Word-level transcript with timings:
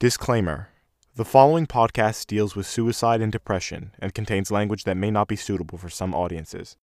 Disclaimer 0.00 0.68
The 1.16 1.24
following 1.24 1.66
podcast 1.66 2.28
deals 2.28 2.54
with 2.54 2.68
suicide 2.68 3.20
and 3.20 3.32
depression 3.32 3.90
and 3.98 4.14
contains 4.14 4.52
language 4.52 4.84
that 4.84 4.96
may 4.96 5.10
not 5.10 5.26
be 5.26 5.34
suitable 5.34 5.76
for 5.76 5.88
some 5.88 6.14
audiences. 6.14 6.76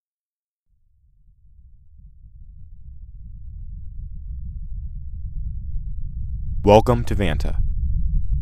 Welcome 6.66 7.06
to 7.06 7.16
Vanta, 7.16 7.60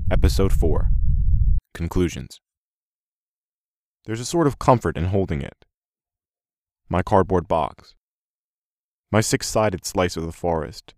Episode 0.09 0.51
4 0.51 0.89
Conclusions. 1.75 2.41
There's 4.05 4.19
a 4.19 4.25
sort 4.25 4.47
of 4.47 4.57
comfort 4.57 4.97
in 4.97 5.05
holding 5.05 5.43
it. 5.43 5.65
My 6.89 7.03
cardboard 7.03 7.47
box. 7.47 7.93
My 9.11 9.21
six 9.21 9.45
sided 9.45 9.85
slice 9.85 10.17
of 10.17 10.25
the 10.25 10.31
forest, 10.31 10.95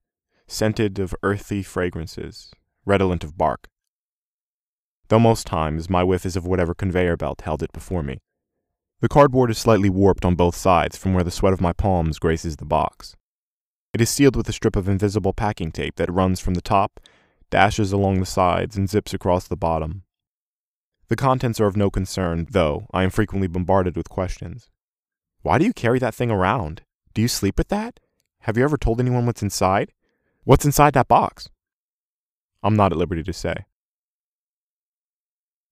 scented 0.47 0.97
of 0.97 1.13
earthy 1.23 1.61
fragrances, 1.61 2.53
redolent 2.85 3.23
of 3.23 3.37
bark. 3.37 3.67
Though 5.09 5.19
most 5.19 5.45
times 5.45 5.89
my 5.89 6.03
whiff 6.03 6.25
is 6.25 6.35
of 6.35 6.45
whatever 6.45 6.73
conveyor 6.73 7.17
belt 7.17 7.41
held 7.41 7.61
it 7.61 7.73
before 7.73 8.03
me. 8.03 8.19
The 9.01 9.09
cardboard 9.09 9.51
is 9.51 9.57
slightly 9.57 9.89
warped 9.89 10.25
on 10.25 10.35
both 10.35 10.55
sides 10.55 10.97
from 10.97 11.13
where 11.13 11.23
the 11.23 11.31
sweat 11.31 11.53
of 11.53 11.61
my 11.61 11.73
palms 11.73 12.17
graces 12.17 12.55
the 12.55 12.65
box. 12.65 13.15
It 13.93 14.01
is 14.01 14.09
sealed 14.09 14.35
with 14.35 14.49
a 14.49 14.53
strip 14.53 14.75
of 14.75 14.89
invisible 14.89 15.33
packing 15.33 15.71
tape 15.71 15.95
that 15.97 16.11
runs 16.11 16.39
from 16.39 16.53
the 16.53 16.61
top, 16.61 16.99
dashes 17.49 17.91
along 17.91 18.19
the 18.19 18.25
sides, 18.25 18.75
and 18.75 18.89
zips 18.89 19.13
across 19.13 19.47
the 19.47 19.55
bottom. 19.55 20.03
The 21.07 21.15
contents 21.15 21.59
are 21.59 21.67
of 21.67 21.77
no 21.77 21.91
concern, 21.91 22.47
though 22.49 22.87
I 22.91 23.03
am 23.03 23.09
frequently 23.09 23.47
bombarded 23.47 23.95
with 23.95 24.09
questions. 24.09 24.69
Why 25.43 25.59
do 25.59 25.65
you 25.65 25.73
carry 25.73 25.99
that 25.99 26.15
thing 26.15 26.31
around? 26.31 26.81
Do 27.13 27.21
you 27.21 27.27
sleep 27.27 27.57
with 27.57 27.67
that? 27.67 27.99
Have 28.41 28.57
you 28.57 28.63
ever 28.63 28.77
told 28.77 28.99
anyone 28.99 29.25
what's 29.25 29.43
inside? 29.43 29.91
What's 30.43 30.65
inside 30.65 30.93
that 30.93 31.07
box? 31.07 31.49
I'm 32.65 32.75
not 32.75 32.91
at 32.91 32.97
liberty 32.97 33.21
to 33.21 33.31
say. 33.31 33.65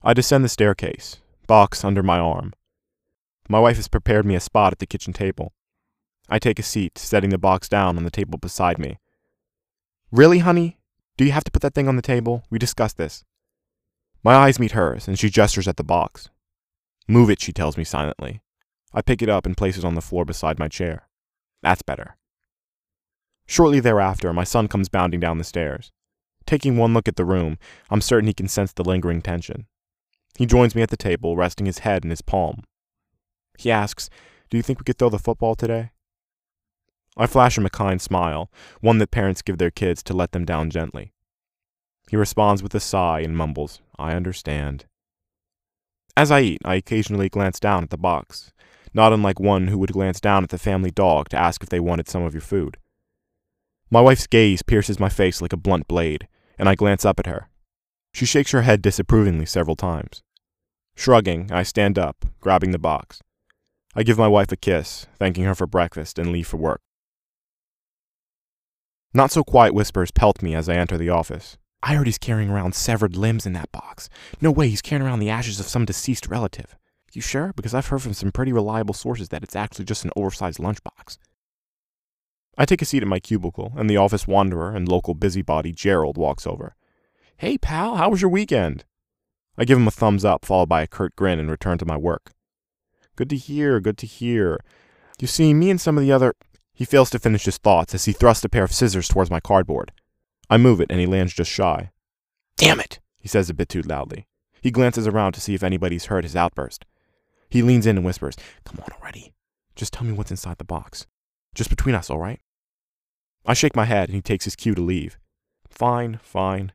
I 0.00 0.14
descend 0.14 0.44
the 0.44 0.48
staircase, 0.48 1.16
box 1.48 1.82
under 1.82 2.04
my 2.04 2.20
arm. 2.20 2.52
My 3.48 3.58
wife 3.58 3.76
has 3.76 3.88
prepared 3.88 4.24
me 4.24 4.36
a 4.36 4.40
spot 4.40 4.72
at 4.72 4.78
the 4.78 4.86
kitchen 4.86 5.12
table. 5.12 5.52
I 6.28 6.38
take 6.38 6.60
a 6.60 6.62
seat, 6.62 6.96
setting 6.96 7.30
the 7.30 7.36
box 7.36 7.68
down 7.68 7.96
on 7.96 8.04
the 8.04 8.12
table 8.12 8.38
beside 8.38 8.78
me. 8.78 9.00
Really, 10.12 10.38
honey? 10.38 10.78
Do 11.16 11.24
you 11.24 11.32
have 11.32 11.42
to 11.42 11.50
put 11.50 11.62
that 11.62 11.74
thing 11.74 11.88
on 11.88 11.96
the 11.96 12.00
table? 12.00 12.44
We 12.48 12.60
discussed 12.60 12.96
this. 12.96 13.24
My 14.22 14.36
eyes 14.36 14.60
meet 14.60 14.70
hers, 14.70 15.08
and 15.08 15.18
she 15.18 15.30
gestures 15.30 15.66
at 15.66 15.76
the 15.76 15.82
box. 15.82 16.30
Move 17.08 17.28
it, 17.28 17.40
she 17.40 17.52
tells 17.52 17.76
me 17.76 17.82
silently. 17.82 18.40
I 18.92 19.02
pick 19.02 19.20
it 19.20 19.28
up 19.28 19.46
and 19.46 19.56
place 19.56 19.76
it 19.76 19.84
on 19.84 19.96
the 19.96 20.00
floor 20.00 20.24
beside 20.24 20.60
my 20.60 20.68
chair. 20.68 21.08
That's 21.60 21.82
better. 21.82 22.16
Shortly 23.46 23.80
thereafter, 23.80 24.32
my 24.32 24.44
son 24.44 24.68
comes 24.68 24.88
bounding 24.88 25.18
down 25.18 25.38
the 25.38 25.44
stairs. 25.44 25.90
Taking 26.46 26.76
one 26.76 26.92
look 26.94 27.08
at 27.08 27.16
the 27.16 27.24
room, 27.24 27.58
I'm 27.90 28.00
certain 28.00 28.26
he 28.26 28.34
can 28.34 28.48
sense 28.48 28.72
the 28.72 28.84
lingering 28.84 29.22
tension. 29.22 29.66
He 30.36 30.46
joins 30.46 30.74
me 30.74 30.82
at 30.82 30.90
the 30.90 30.96
table, 30.96 31.36
resting 31.36 31.66
his 31.66 31.80
head 31.80 32.04
in 32.04 32.10
his 32.10 32.22
palm. 32.22 32.64
He 33.56 33.70
asks, 33.70 34.10
Do 34.50 34.56
you 34.56 34.62
think 34.62 34.78
we 34.78 34.84
could 34.84 34.98
throw 34.98 35.08
the 35.08 35.18
football 35.18 35.54
today? 35.54 35.90
I 37.16 37.26
flash 37.26 37.56
him 37.56 37.64
a 37.64 37.70
kind 37.70 38.02
smile, 38.02 38.50
one 38.80 38.98
that 38.98 39.12
parents 39.12 39.42
give 39.42 39.58
their 39.58 39.70
kids 39.70 40.02
to 40.04 40.14
let 40.14 40.32
them 40.32 40.44
down 40.44 40.70
gently. 40.70 41.12
He 42.10 42.16
responds 42.16 42.62
with 42.62 42.74
a 42.74 42.80
sigh 42.80 43.20
and 43.20 43.36
mumbles, 43.36 43.80
I 43.98 44.14
understand. 44.14 44.86
As 46.16 46.30
I 46.30 46.40
eat, 46.40 46.60
I 46.64 46.74
occasionally 46.74 47.28
glance 47.28 47.60
down 47.60 47.84
at 47.84 47.90
the 47.90 47.96
box, 47.96 48.52
not 48.92 49.12
unlike 49.12 49.40
one 49.40 49.68
who 49.68 49.78
would 49.78 49.92
glance 49.92 50.20
down 50.20 50.42
at 50.42 50.50
the 50.50 50.58
family 50.58 50.90
dog 50.90 51.28
to 51.30 51.38
ask 51.38 51.62
if 51.62 51.68
they 51.68 51.80
wanted 51.80 52.08
some 52.08 52.22
of 52.22 52.34
your 52.34 52.40
food. 52.40 52.76
My 53.90 54.00
wife's 54.00 54.26
gaze 54.26 54.62
pierces 54.62 55.00
my 55.00 55.08
face 55.08 55.40
like 55.40 55.52
a 55.52 55.56
blunt 55.56 55.86
blade, 55.86 56.28
and 56.58 56.68
I 56.68 56.74
glance 56.74 57.04
up 57.04 57.18
at 57.18 57.26
her. 57.26 57.48
She 58.12 58.26
shakes 58.26 58.52
her 58.52 58.62
head 58.62 58.82
disapprovingly 58.82 59.46
several 59.46 59.76
times. 59.76 60.22
Shrugging, 60.96 61.50
I 61.50 61.62
stand 61.64 61.98
up, 61.98 62.24
grabbing 62.40 62.70
the 62.70 62.78
box. 62.78 63.20
I 63.96 64.02
give 64.02 64.18
my 64.18 64.28
wife 64.28 64.52
a 64.52 64.56
kiss, 64.56 65.06
thanking 65.18 65.44
her 65.44 65.54
for 65.54 65.66
breakfast, 65.66 66.18
and 66.18 66.30
leave 66.30 66.46
for 66.46 66.56
work. 66.56 66.80
Not 69.12 69.30
so 69.30 69.44
quiet 69.44 69.74
whispers 69.74 70.10
pelt 70.10 70.42
me 70.42 70.54
as 70.54 70.68
I 70.68 70.74
enter 70.74 70.98
the 70.98 71.10
office. 71.10 71.56
I 71.82 71.94
heard 71.94 72.06
he's 72.06 72.18
carrying 72.18 72.50
around 72.50 72.74
severed 72.74 73.16
limbs 73.16 73.46
in 73.46 73.52
that 73.52 73.70
box. 73.70 74.08
No 74.40 74.50
way 74.50 74.68
he's 74.68 74.82
carrying 74.82 75.06
around 75.06 75.20
the 75.20 75.30
ashes 75.30 75.60
of 75.60 75.66
some 75.66 75.84
deceased 75.84 76.26
relative. 76.28 76.76
You 77.12 77.20
sure? 77.20 77.52
Because 77.54 77.74
I've 77.74 77.86
heard 77.86 78.02
from 78.02 78.14
some 78.14 78.32
pretty 78.32 78.52
reliable 78.52 78.94
sources 78.94 79.28
that 79.28 79.44
it's 79.44 79.54
actually 79.54 79.84
just 79.84 80.04
an 80.04 80.10
oversized 80.16 80.58
lunchbox. 80.58 81.18
I 82.56 82.64
take 82.64 82.82
a 82.82 82.84
seat 82.84 83.02
at 83.02 83.08
my 83.08 83.18
cubicle, 83.18 83.72
and 83.76 83.90
the 83.90 83.96
office 83.96 84.26
wanderer 84.26 84.74
and 84.74 84.88
local 84.88 85.14
busybody 85.14 85.72
Gerald 85.72 86.16
walks 86.16 86.46
over. 86.46 86.76
Hey, 87.36 87.58
pal, 87.58 87.96
how 87.96 88.10
was 88.10 88.22
your 88.22 88.30
weekend? 88.30 88.84
I 89.58 89.64
give 89.64 89.78
him 89.78 89.88
a 89.88 89.92
thumbs 89.92 90.24
up, 90.24 90.44
followed 90.44 90.68
by 90.68 90.82
a 90.82 90.86
curt 90.86 91.16
grin, 91.16 91.38
and 91.38 91.50
return 91.50 91.78
to 91.78 91.86
my 91.86 91.96
work. 91.96 92.32
Good 93.16 93.30
to 93.30 93.36
hear, 93.36 93.80
good 93.80 93.98
to 93.98 94.06
hear. 94.06 94.60
You 95.20 95.26
see, 95.26 95.54
me 95.54 95.70
and 95.70 95.80
some 95.80 95.96
of 95.96 96.02
the 96.02 96.12
other. 96.12 96.34
He 96.72 96.84
fails 96.84 97.10
to 97.10 97.20
finish 97.20 97.44
his 97.44 97.58
thoughts 97.58 97.94
as 97.94 98.04
he 98.04 98.12
thrusts 98.12 98.44
a 98.44 98.48
pair 98.48 98.64
of 98.64 98.72
scissors 98.72 99.08
towards 99.08 99.30
my 99.30 99.40
cardboard. 99.40 99.92
I 100.50 100.56
move 100.56 100.80
it, 100.80 100.90
and 100.90 101.00
he 101.00 101.06
lands 101.06 101.32
just 101.32 101.50
shy. 101.50 101.90
Damn 102.56 102.80
it, 102.80 103.00
he 103.16 103.28
says 103.28 103.48
a 103.48 103.54
bit 103.54 103.68
too 103.68 103.82
loudly. 103.82 104.26
He 104.60 104.70
glances 104.70 105.06
around 105.06 105.32
to 105.32 105.40
see 105.40 105.54
if 105.54 105.62
anybody's 105.62 106.06
heard 106.06 106.24
his 106.24 106.34
outburst. 106.34 106.84
He 107.48 107.62
leans 107.62 107.86
in 107.86 107.96
and 107.96 108.06
whispers, 108.06 108.36
Come 108.64 108.80
on 108.80 108.92
already. 109.00 109.32
Just 109.76 109.92
tell 109.92 110.06
me 110.06 110.12
what's 110.12 110.30
inside 110.30 110.58
the 110.58 110.64
box. 110.64 111.06
Just 111.54 111.70
between 111.70 111.94
us, 111.94 112.10
all 112.10 112.18
right? 112.18 112.40
I 113.46 113.54
shake 113.54 113.76
my 113.76 113.84
head, 113.84 114.08
and 114.08 114.16
he 114.16 114.22
takes 114.22 114.44
his 114.44 114.56
cue 114.56 114.74
to 114.74 114.82
leave. 114.82 115.18
Fine, 115.68 116.18
fine. 116.22 116.72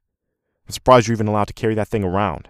I'm 0.65 0.71
surprised 0.71 1.07
you're 1.07 1.15
even 1.15 1.27
allowed 1.27 1.47
to 1.47 1.53
carry 1.53 1.75
that 1.75 1.87
thing 1.87 2.03
around. 2.03 2.49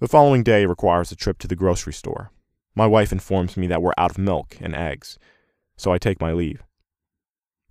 The 0.00 0.08
following 0.08 0.42
day 0.42 0.66
requires 0.66 1.12
a 1.12 1.16
trip 1.16 1.38
to 1.38 1.48
the 1.48 1.56
grocery 1.56 1.92
store. 1.92 2.30
My 2.74 2.86
wife 2.86 3.12
informs 3.12 3.56
me 3.56 3.66
that 3.68 3.82
we're 3.82 3.92
out 3.98 4.10
of 4.10 4.18
milk 4.18 4.56
and 4.60 4.74
eggs, 4.74 5.18
so 5.76 5.92
I 5.92 5.98
take 5.98 6.20
my 6.20 6.32
leave. 6.32 6.62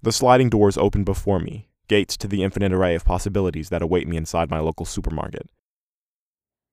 The 0.01 0.11
sliding 0.11 0.49
doors 0.49 0.77
open 0.77 1.03
before 1.03 1.39
me, 1.39 1.69
gates 1.87 2.15
to 2.17 2.27
the 2.27 2.43
infinite 2.43 2.71
array 2.71 2.95
of 2.95 3.05
possibilities 3.05 3.69
that 3.69 3.81
await 3.81 4.07
me 4.07 4.17
inside 4.17 4.49
my 4.49 4.59
local 4.59 4.85
supermarket. 4.85 5.49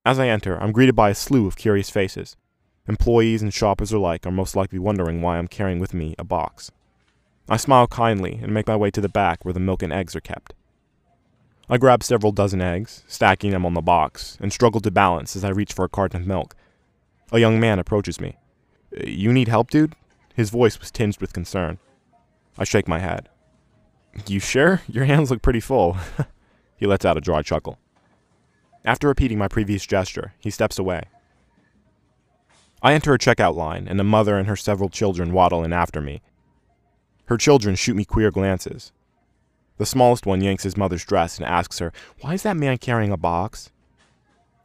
As 0.04 0.18
I 0.18 0.28
enter, 0.28 0.62
I'm 0.62 0.72
greeted 0.72 0.94
by 0.94 1.10
a 1.10 1.14
slew 1.14 1.46
of 1.46 1.56
curious 1.56 1.90
faces. 1.90 2.36
Employees 2.88 3.42
and 3.42 3.52
shoppers 3.52 3.92
alike 3.92 4.26
are 4.26 4.30
most 4.30 4.56
likely 4.56 4.78
wondering 4.78 5.20
why 5.20 5.36
I'm 5.36 5.46
carrying 5.46 5.78
with 5.78 5.92
me 5.92 6.14
a 6.18 6.24
box. 6.24 6.70
I 7.46 7.58
smile 7.58 7.86
kindly 7.86 8.40
and 8.42 8.52
make 8.52 8.66
my 8.66 8.76
way 8.76 8.90
to 8.90 9.00
the 9.02 9.10
back 9.10 9.44
where 9.44 9.52
the 9.52 9.60
milk 9.60 9.82
and 9.82 9.92
eggs 9.92 10.16
are 10.16 10.20
kept. 10.20 10.54
I 11.68 11.76
grab 11.76 12.02
several 12.02 12.32
dozen 12.32 12.62
eggs, 12.62 13.04
stacking 13.06 13.50
them 13.50 13.66
on 13.66 13.74
the 13.74 13.82
box, 13.82 14.38
and 14.40 14.50
struggle 14.50 14.80
to 14.80 14.90
balance 14.90 15.36
as 15.36 15.44
I 15.44 15.50
reach 15.50 15.74
for 15.74 15.84
a 15.84 15.88
carton 15.88 16.22
of 16.22 16.26
milk. 16.26 16.56
A 17.30 17.38
young 17.38 17.60
man 17.60 17.78
approaches 17.78 18.20
me. 18.20 18.38
Uh, 18.96 19.04
you 19.04 19.34
need 19.34 19.48
help, 19.48 19.70
dude? 19.70 19.94
His 20.34 20.48
voice 20.48 20.80
was 20.80 20.90
tinged 20.90 21.20
with 21.20 21.34
concern. 21.34 21.78
I 22.56 22.64
shake 22.64 22.88
my 22.88 23.00
head. 23.00 23.28
You 24.26 24.40
sure? 24.40 24.80
Your 24.88 25.04
hands 25.04 25.30
look 25.30 25.42
pretty 25.42 25.60
full. 25.60 25.98
he 26.76 26.86
lets 26.86 27.04
out 27.04 27.18
a 27.18 27.20
dry 27.20 27.42
chuckle. 27.42 27.78
After 28.82 29.08
repeating 29.08 29.36
my 29.36 29.48
previous 29.48 29.84
gesture, 29.84 30.32
he 30.38 30.50
steps 30.50 30.78
away. 30.78 31.02
I 32.82 32.92
enter 32.92 33.12
a 33.12 33.18
checkout 33.18 33.54
line, 33.54 33.88
and 33.88 34.00
a 34.00 34.04
mother 34.04 34.38
and 34.38 34.46
her 34.48 34.56
several 34.56 34.88
children 34.88 35.32
waddle 35.32 35.64
in 35.64 35.72
after 35.72 36.00
me, 36.00 36.22
her 37.28 37.36
children 37.36 37.74
shoot 37.74 37.94
me 37.94 38.06
queer 38.06 38.30
glances. 38.30 38.90
The 39.76 39.84
smallest 39.84 40.24
one 40.24 40.40
yanks 40.40 40.62
his 40.62 40.78
mother's 40.78 41.04
dress 41.04 41.36
and 41.36 41.46
asks 41.46 41.78
her, 41.78 41.92
Why 42.20 42.34
is 42.34 42.42
that 42.42 42.56
man 42.56 42.78
carrying 42.78 43.12
a 43.12 43.18
box? 43.18 43.70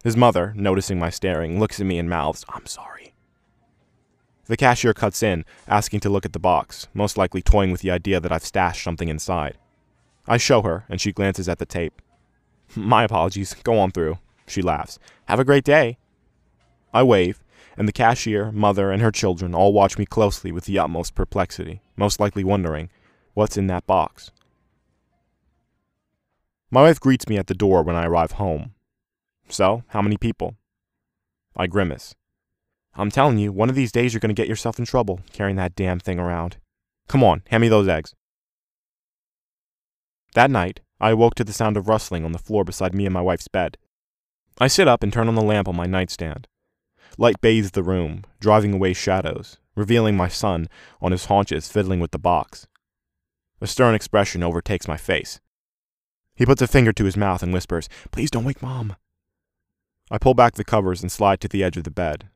His 0.03 0.16
mother, 0.16 0.53
noticing 0.56 0.97
my 0.97 1.09
staring, 1.09 1.59
looks 1.59 1.79
at 1.81 1.85
me 1.85 2.00
and 2.00 2.09
mouths, 2.09 2.46
I'm 2.47 2.66
sorry. 2.66 3.13
The 4.46 4.57
cashier 4.57 4.94
cuts 4.94 5.22
in, 5.22 5.44
asking 5.68 6.00
to 6.02 6.09
look 6.09 6.25
at 6.25 6.31
the 6.31 6.40
box, 6.40 6.88
most 6.94 7.18
likely 7.18 7.41
toying 7.41 7.72
with 7.72 7.81
the 7.81 7.91
idea 7.91 8.22
that 8.22 8.31
I've 8.31 8.46
stashed 8.46 8.84
something 8.84 9.09
inside. 9.09 9.57
I 10.25 10.38
show 10.38 10.62
her, 10.62 10.85
and 10.88 11.02
she 11.02 11.12
glances 11.12 11.50
at 11.50 11.59
the 11.59 11.66
tape. 11.66 12.02
My 12.76 13.03
apologies, 13.03 13.53
go 13.64 13.78
on 13.78 13.91
through. 13.91 14.20
She 14.47 14.61
laughs. 14.61 14.99
Have 15.26 15.40
a 15.40 15.46
great 15.46 15.66
day. 15.66 15.97
I 16.93 17.03
wave, 17.03 17.42
and 17.78 17.87
the 17.87 17.93
cashier, 17.93 18.52
mother, 18.52 18.91
and 18.91 19.02
her 19.02 19.11
children 19.11 19.55
all 19.55 19.73
watch 19.73 19.97
me 19.97 20.05
closely 20.05 20.52
with 20.52 20.66
the 20.66 20.79
utmost 20.79 21.16
perplexity, 21.16 21.81
most 21.96 22.20
likely 22.20 22.43
wondering, 22.43 22.90
what's 23.34 23.58
in 23.58 23.67
that 23.67 23.87
box? 23.87 24.31
My 26.70 26.81
wife 26.81 26.99
greets 26.99 27.28
me 27.28 27.37
at 27.37 27.47
the 27.47 27.53
door 27.53 27.84
when 27.84 27.96
I 27.96 28.05
arrive 28.05 28.34
home. 28.34 28.73
So, 29.49 29.84
how 29.87 30.02
many 30.02 30.17
people? 30.17 30.55
I 31.55 31.67
grimace. 31.67 32.16
I'm 32.96 33.11
telling 33.11 33.37
you, 33.37 33.52
one 33.52 33.70
of 33.70 33.76
these 33.76 33.91
days 33.91 34.14
you're 34.14 34.19
going 34.19 34.34
to 34.34 34.40
get 34.40 34.47
yourself 34.47 34.79
in 34.79 34.85
trouble 34.85 35.22
carrying 35.31 35.55
that 35.58 35.76
damn 35.76 35.99
thing 35.99 36.19
around. 36.19 36.58
Come 37.08 37.23
on, 37.23 37.43
hand 37.49 37.61
me 37.61 37.67
those 37.67 37.87
eggs. 37.87 38.14
That 40.35 40.49
night, 40.49 40.79
I 40.99 41.11
awoke 41.11 41.35
to 41.35 41.43
the 41.43 41.53
sound 41.53 41.78
of 41.78 41.87
rustling 41.87 42.26
on 42.26 42.31
the 42.31 42.40
floor 42.40 42.64
beside 42.64 42.96
me 42.96 43.05
and 43.05 43.14
my 43.14 43.22
wife's 43.22 43.47
bed. 43.47 43.78
I 44.59 44.67
sit 44.67 44.87
up 44.87 45.03
and 45.03 45.11
turn 45.11 45.28
on 45.28 45.35
the 45.35 45.41
lamp 45.41 45.67
on 45.67 45.76
my 45.76 45.85
nightstand. 45.85 46.47
Light 47.18 47.40
bathes 47.42 47.72
the 47.72 47.84
room, 47.84 48.24
driving 48.40 48.74
away 48.74 48.94
shadows, 48.94 49.58
revealing 49.76 50.18
my 50.18 50.28
son 50.28 50.68
on 51.02 51.12
his 51.12 51.26
haunches 51.26 51.70
fiddling 51.70 52.00
with 52.00 52.12
the 52.12 52.20
box. 52.20 52.68
A 53.62 53.68
stern 53.68 53.94
expression 53.94 54.42
overtakes 54.42 54.88
my 54.88 54.98
face. 54.98 55.40
He 56.36 56.46
puts 56.46 56.62
a 56.62 56.68
finger 56.68 56.92
to 56.94 57.06
his 57.06 57.16
mouth 57.16 57.44
and 57.44 57.54
whispers, 57.54 57.88
Please 58.12 58.32
don't 58.32 58.46
wake 58.46 58.62
Mom. 58.62 58.96
I 60.10 60.18
pull 60.18 60.34
back 60.34 60.56
the 60.56 60.64
covers 60.64 61.02
and 61.02 61.12
slide 61.12 61.40
to 61.42 61.48
the 61.48 61.64
edge 61.64 61.78
of 61.78 61.84
the 61.84 61.92
bed. 61.92 62.30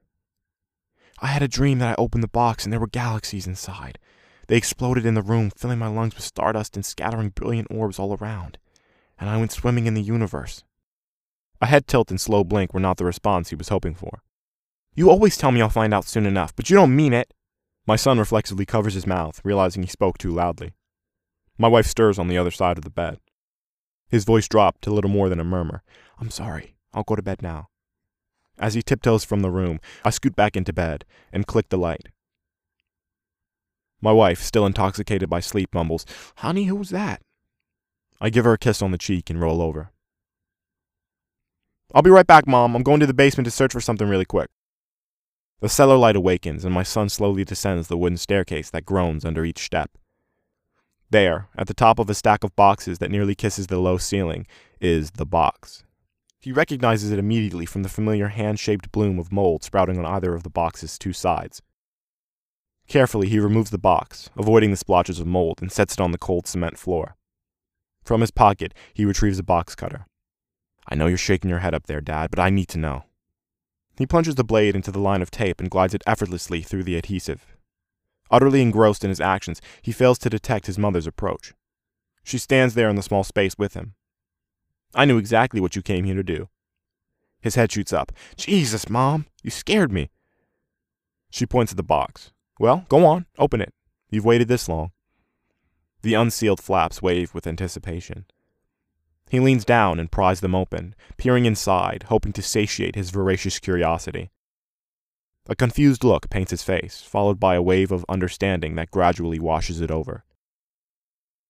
I 1.20 1.28
had 1.28 1.42
a 1.42 1.48
dream 1.48 1.80
that 1.80 1.90
I 1.90 2.02
opened 2.02 2.24
the 2.24 2.28
box 2.28 2.64
and 2.64 2.72
there 2.72 2.80
were 2.80 2.88
galaxies 2.88 3.48
inside. 3.48 3.98
They 4.48 4.58
exploded 4.58 5.06
in 5.06 5.16
the 5.16 5.22
room, 5.24 5.50
filling 5.50 5.80
my 5.80 5.88
lungs 5.88 6.16
with 6.16 6.24
stardust 6.24 6.76
and 6.76 6.86
scattering 6.86 7.30
brilliant 7.30 7.68
orbs 7.72 7.98
all 8.00 8.16
around. 8.16 8.60
And 9.20 9.30
I 9.30 9.38
went 9.38 9.52
swimming 9.52 9.88
in 9.88 9.96
the 9.96 10.02
universe. 10.02 10.64
A 11.60 11.66
head 11.66 11.88
tilt 11.88 12.12
and 12.12 12.22
slow 12.22 12.44
blink 12.44 12.74
were 12.74 12.80
not 12.80 12.98
the 12.98 13.06
response 13.06 13.50
he 13.50 13.56
was 13.56 13.70
hoping 13.70 13.96
for. 13.96 14.22
You 14.98 15.12
always 15.12 15.38
tell 15.38 15.52
me 15.52 15.62
I'll 15.62 15.70
find 15.70 15.94
out 15.94 16.08
soon 16.08 16.26
enough, 16.26 16.56
but 16.56 16.72
you 16.72 16.76
don't 16.76 16.96
mean 16.96 17.14
it. 17.14 17.32
My 17.86 17.96
son 17.96 18.18
reflexively 18.18 18.66
covers 18.66 18.96
his 18.96 19.06
mouth, 19.06 19.40
realizing 19.44 19.84
he 19.84 19.88
spoke 19.88 20.18
too 20.18 20.32
loudly. 20.32 20.74
My 21.56 21.68
wife 21.68 21.86
stirs 21.86 22.18
on 22.18 22.28
the 22.28 22.38
other 22.40 22.50
side 22.50 22.80
of 22.80 22.84
the 22.84 22.90
bed. 22.90 23.20
His 24.10 24.26
voice 24.26 24.48
dropped 24.48 24.82
to 24.82 24.92
little 24.92 25.12
more 25.12 25.30
than 25.30 25.40
a 25.40 25.44
murmur. 25.44 25.84
I'm 26.20 26.32
sorry. 26.32 26.78
I'll 26.96 27.04
go 27.04 27.16
to 27.16 27.22
bed 27.22 27.44
now. 27.44 27.68
As 28.58 28.74
he 28.74 28.82
tiptoes 28.82 29.24
from 29.24 29.42
the 29.42 29.52
room, 29.52 29.80
I 30.04 30.10
scoot 30.10 30.36
back 30.36 30.58
into 30.58 30.74
bed 30.74 31.06
and 31.32 31.46
click 31.46 31.70
the 31.70 31.78
light. 31.78 32.08
My 34.02 34.12
wife, 34.12 34.42
still 34.42 34.66
intoxicated 34.66 35.30
by 35.30 35.42
sleep, 35.42 35.76
mumbles, 35.76 36.08
Honey, 36.38 36.64
who's 36.66 36.90
that? 36.90 37.22
I 38.20 38.32
give 38.32 38.46
her 38.46 38.54
a 38.54 38.58
kiss 38.58 38.82
on 38.82 38.90
the 38.90 38.98
cheek 38.98 39.30
and 39.30 39.40
roll 39.40 39.62
over. 39.62 39.92
I'll 41.94 42.02
be 42.02 42.10
right 42.10 42.26
back, 42.26 42.48
Mom. 42.48 42.76
I'm 42.76 42.82
going 42.82 43.00
to 43.00 43.06
the 43.06 43.14
basement 43.14 43.46
to 43.46 43.52
search 43.52 43.74
for 43.74 43.80
something 43.80 44.10
really 44.10 44.26
quick. 44.26 44.50
The 45.59 45.69
cellar 45.69 45.98
light 45.98 46.15
awakens, 46.15 46.63
and 46.63 46.74
my 46.74 46.83
son 46.83 47.09
slowly 47.09 47.44
descends 47.44 47.88
the 47.88 47.98
wooden 47.98 48.18
staircase 48.18 48.69
that 48.69 48.86
groans 48.86 49.25
under 49.25 49.44
each 49.44 49.65
step. 49.65 49.98
There, 51.09 51.48
at 51.57 51.68
the 51.68 51.74
top 51.74 51.98
of 51.98 52.09
a 52.09 52.13
stack 52.13 52.44
of 52.44 52.56
boxes 52.56 53.00
that 53.00 53.09
nearly 53.09 53.33
kisses 53.33 53.65
the 53.68 53.80
low 53.80 53.98
ceiling, 53.98 54.45
is 54.80 55.12
the 55.12 55.25
box. 55.25 55.83
He 56.39 56.51
recognizes 56.51 57.12
it 57.12 57.18
immediately 57.18 57.65
from 57.65 57.81
the 57.81 57.89
familiar 57.89 58.27
hand 58.27 58.59
shaped 58.59 58.92
bloom 58.92 59.18
of 59.18 59.31
mold 59.31 59.63
sprouting 59.63 59.98
on 59.98 60.06
either 60.06 60.36
of 60.36 60.44
the 60.44 60.50
box's 60.51 61.00
two 61.00 61.13
sides. 61.13 61.63
Carefully, 62.88 63.27
he 63.27 63.39
removes 63.39 63.71
the 63.71 63.80
box, 63.80 64.30
avoiding 64.38 64.69
the 64.69 64.77
splotches 64.77 65.19
of 65.19 65.25
mold, 65.25 65.59
and 65.59 65.71
sets 65.71 65.95
it 65.95 66.00
on 66.00 66.12
the 66.12 66.19
cold 66.19 66.45
cement 66.45 66.77
floor. 66.77 67.15
From 68.04 68.21
his 68.21 68.31
pocket, 68.31 68.75
he 68.94 69.06
retrieves 69.06 69.39
a 69.39 69.44
box 69.44 69.74
cutter. 69.74 70.06
I 70.88 70.95
know 70.95 71.07
you're 71.07 71.18
shaking 71.18 71.50
your 71.50 71.59
head 71.59 71.74
up 71.74 71.88
there, 71.88 72.00
Dad, 72.00 72.30
but 72.30 72.39
I 72.39 72.51
need 72.51 72.68
to 72.69 72.77
know. 72.77 73.06
He 73.98 74.06
plunges 74.06 74.36
the 74.36 74.44
blade 74.44 74.76
into 74.76 74.92
the 74.92 75.00
line 75.00 75.22
of 75.22 75.32
tape 75.32 75.60
and 75.60 75.72
glides 75.72 75.94
it 75.94 76.04
effortlessly 76.06 76.62
through 76.62 76.84
the 76.84 76.96
adhesive. 76.98 77.46
Utterly 78.30 78.62
engrossed 78.62 79.04
in 79.04 79.10
his 79.10 79.22
actions, 79.22 79.62
he 79.82 79.92
fails 79.92 80.20
to 80.20 80.30
detect 80.30 80.68
his 80.68 80.78
mother's 80.78 81.08
approach. 81.08 81.54
She 82.24 82.38
stands 82.38 82.74
there 82.74 82.90
in 82.90 82.96
the 82.96 83.02
small 83.02 83.24
space 83.24 83.58
with 83.58 83.74
him. 83.74 83.96
I 84.94 85.06
knew 85.06 85.18
exactly 85.18 85.60
what 85.60 85.76
you 85.76 85.82
came 85.82 86.06
here 86.06 86.16
to 86.16 86.24
do. 86.24 86.50
His 87.42 87.56
head 87.56 87.72
shoots 87.72 87.94
up. 87.94 88.12
Jesus, 88.36 88.90
Mom, 88.90 89.26
you 89.44 89.50
scared 89.50 89.92
me. 89.92 90.10
She 91.30 91.46
points 91.46 91.72
at 91.72 91.78
the 91.78 91.84
box. 91.84 92.32
Well, 92.60 92.86
go 92.90 93.06
on, 93.06 93.26
open 93.38 93.62
it. 93.62 93.74
You've 94.10 94.26
waited 94.26 94.48
this 94.48 94.68
long. 94.68 94.92
The 96.02 96.14
unsealed 96.14 96.62
flaps 96.62 97.02
wave 97.02 97.34
with 97.34 97.48
anticipation. 97.48 98.26
He 99.30 99.40
leans 99.40 99.66
down 99.66 100.00
and 100.00 100.12
pries 100.12 100.40
them 100.40 100.56
open, 100.56 100.96
peering 101.18 101.46
inside, 101.46 102.04
hoping 102.04 102.34
to 102.34 102.42
satiate 102.42 102.96
his 102.96 103.10
voracious 103.10 103.60
curiosity. 103.60 104.32
A 105.50 105.56
confused 105.56 106.04
look 106.04 106.30
paints 106.30 106.52
his 106.52 106.64
face, 106.64 107.02
followed 107.02 107.40
by 107.40 107.56
a 107.56 107.62
wave 107.62 107.92
of 107.92 108.06
understanding 108.10 108.76
that 108.76 108.92
gradually 108.92 109.40
washes 109.40 109.82
it 109.82 109.92
over. 109.92 110.24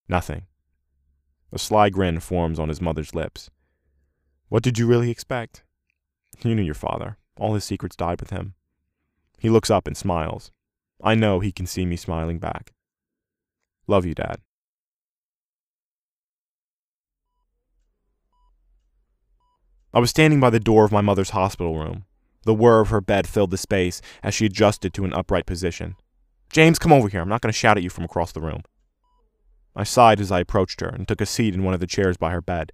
Nothing. 0.08 0.46
A 1.52 1.60
sly 1.60 1.90
grin 1.90 2.20
forms 2.20 2.60
on 2.60 2.70
his 2.70 2.82
mother's 2.82 3.16
lips. 3.16 3.50
What 4.50 4.64
did 4.64 4.78
you 4.78 4.88
really 4.88 5.12
expect? 5.12 5.64
You 6.44 6.56
knew 6.56 6.62
your 6.62 6.74
father. 6.74 7.18
All 7.40 7.54
his 7.54 7.64
secrets 7.64 7.96
died 7.96 8.20
with 8.20 8.30
him. 8.30 8.54
He 9.40 9.50
looks 9.50 9.70
up 9.70 9.88
and 9.88 9.96
smiles. 9.96 10.52
I 11.02 11.16
know 11.16 11.40
he 11.40 11.52
can 11.52 11.68
see 11.68 11.86
me 11.86 11.96
smiling 11.96 12.40
back. 12.40 12.74
Love 13.88 14.06
you, 14.06 14.16
Dad. 14.16 14.42
I 19.94 20.00
was 20.00 20.10
standing 20.10 20.40
by 20.40 20.50
the 20.50 20.60
door 20.60 20.86
of 20.86 20.92
my 20.92 21.02
mother's 21.02 21.32
hospital 21.32 21.78
room. 21.78 22.06
The 22.44 22.54
whir 22.54 22.82
of 22.82 22.90
her 22.90 23.02
bed 23.02 23.28
filled 23.28 23.52
the 23.52 23.58
space 23.58 24.02
as 24.22 24.34
she 24.34 24.46
adjusted 24.46 24.94
to 24.94 25.06
an 25.06 25.14
upright 25.14 25.46
position. 25.46 25.96
James, 26.52 26.80
come 26.80 26.94
over 26.94 27.10
here. 27.10 27.22
I'm 27.22 27.30
not 27.30 27.42
going 27.42 27.52
to 27.52 27.58
shout 27.58 27.78
at 27.78 27.84
you 27.84 27.90
from 27.90 28.04
across 28.04 28.32
the 28.32 28.42
room. 28.42 28.64
I 29.76 29.84
sighed 29.84 30.20
as 30.20 30.32
I 30.32 30.40
approached 30.40 30.82
her 30.82 30.88
and 30.88 31.08
took 31.08 31.22
a 31.22 31.26
seat 31.26 31.54
in 31.54 31.64
one 31.64 31.74
of 31.74 31.80
the 31.80 31.88
chairs 31.88 32.18
by 32.18 32.32
her 32.32 32.42
bed. 32.42 32.72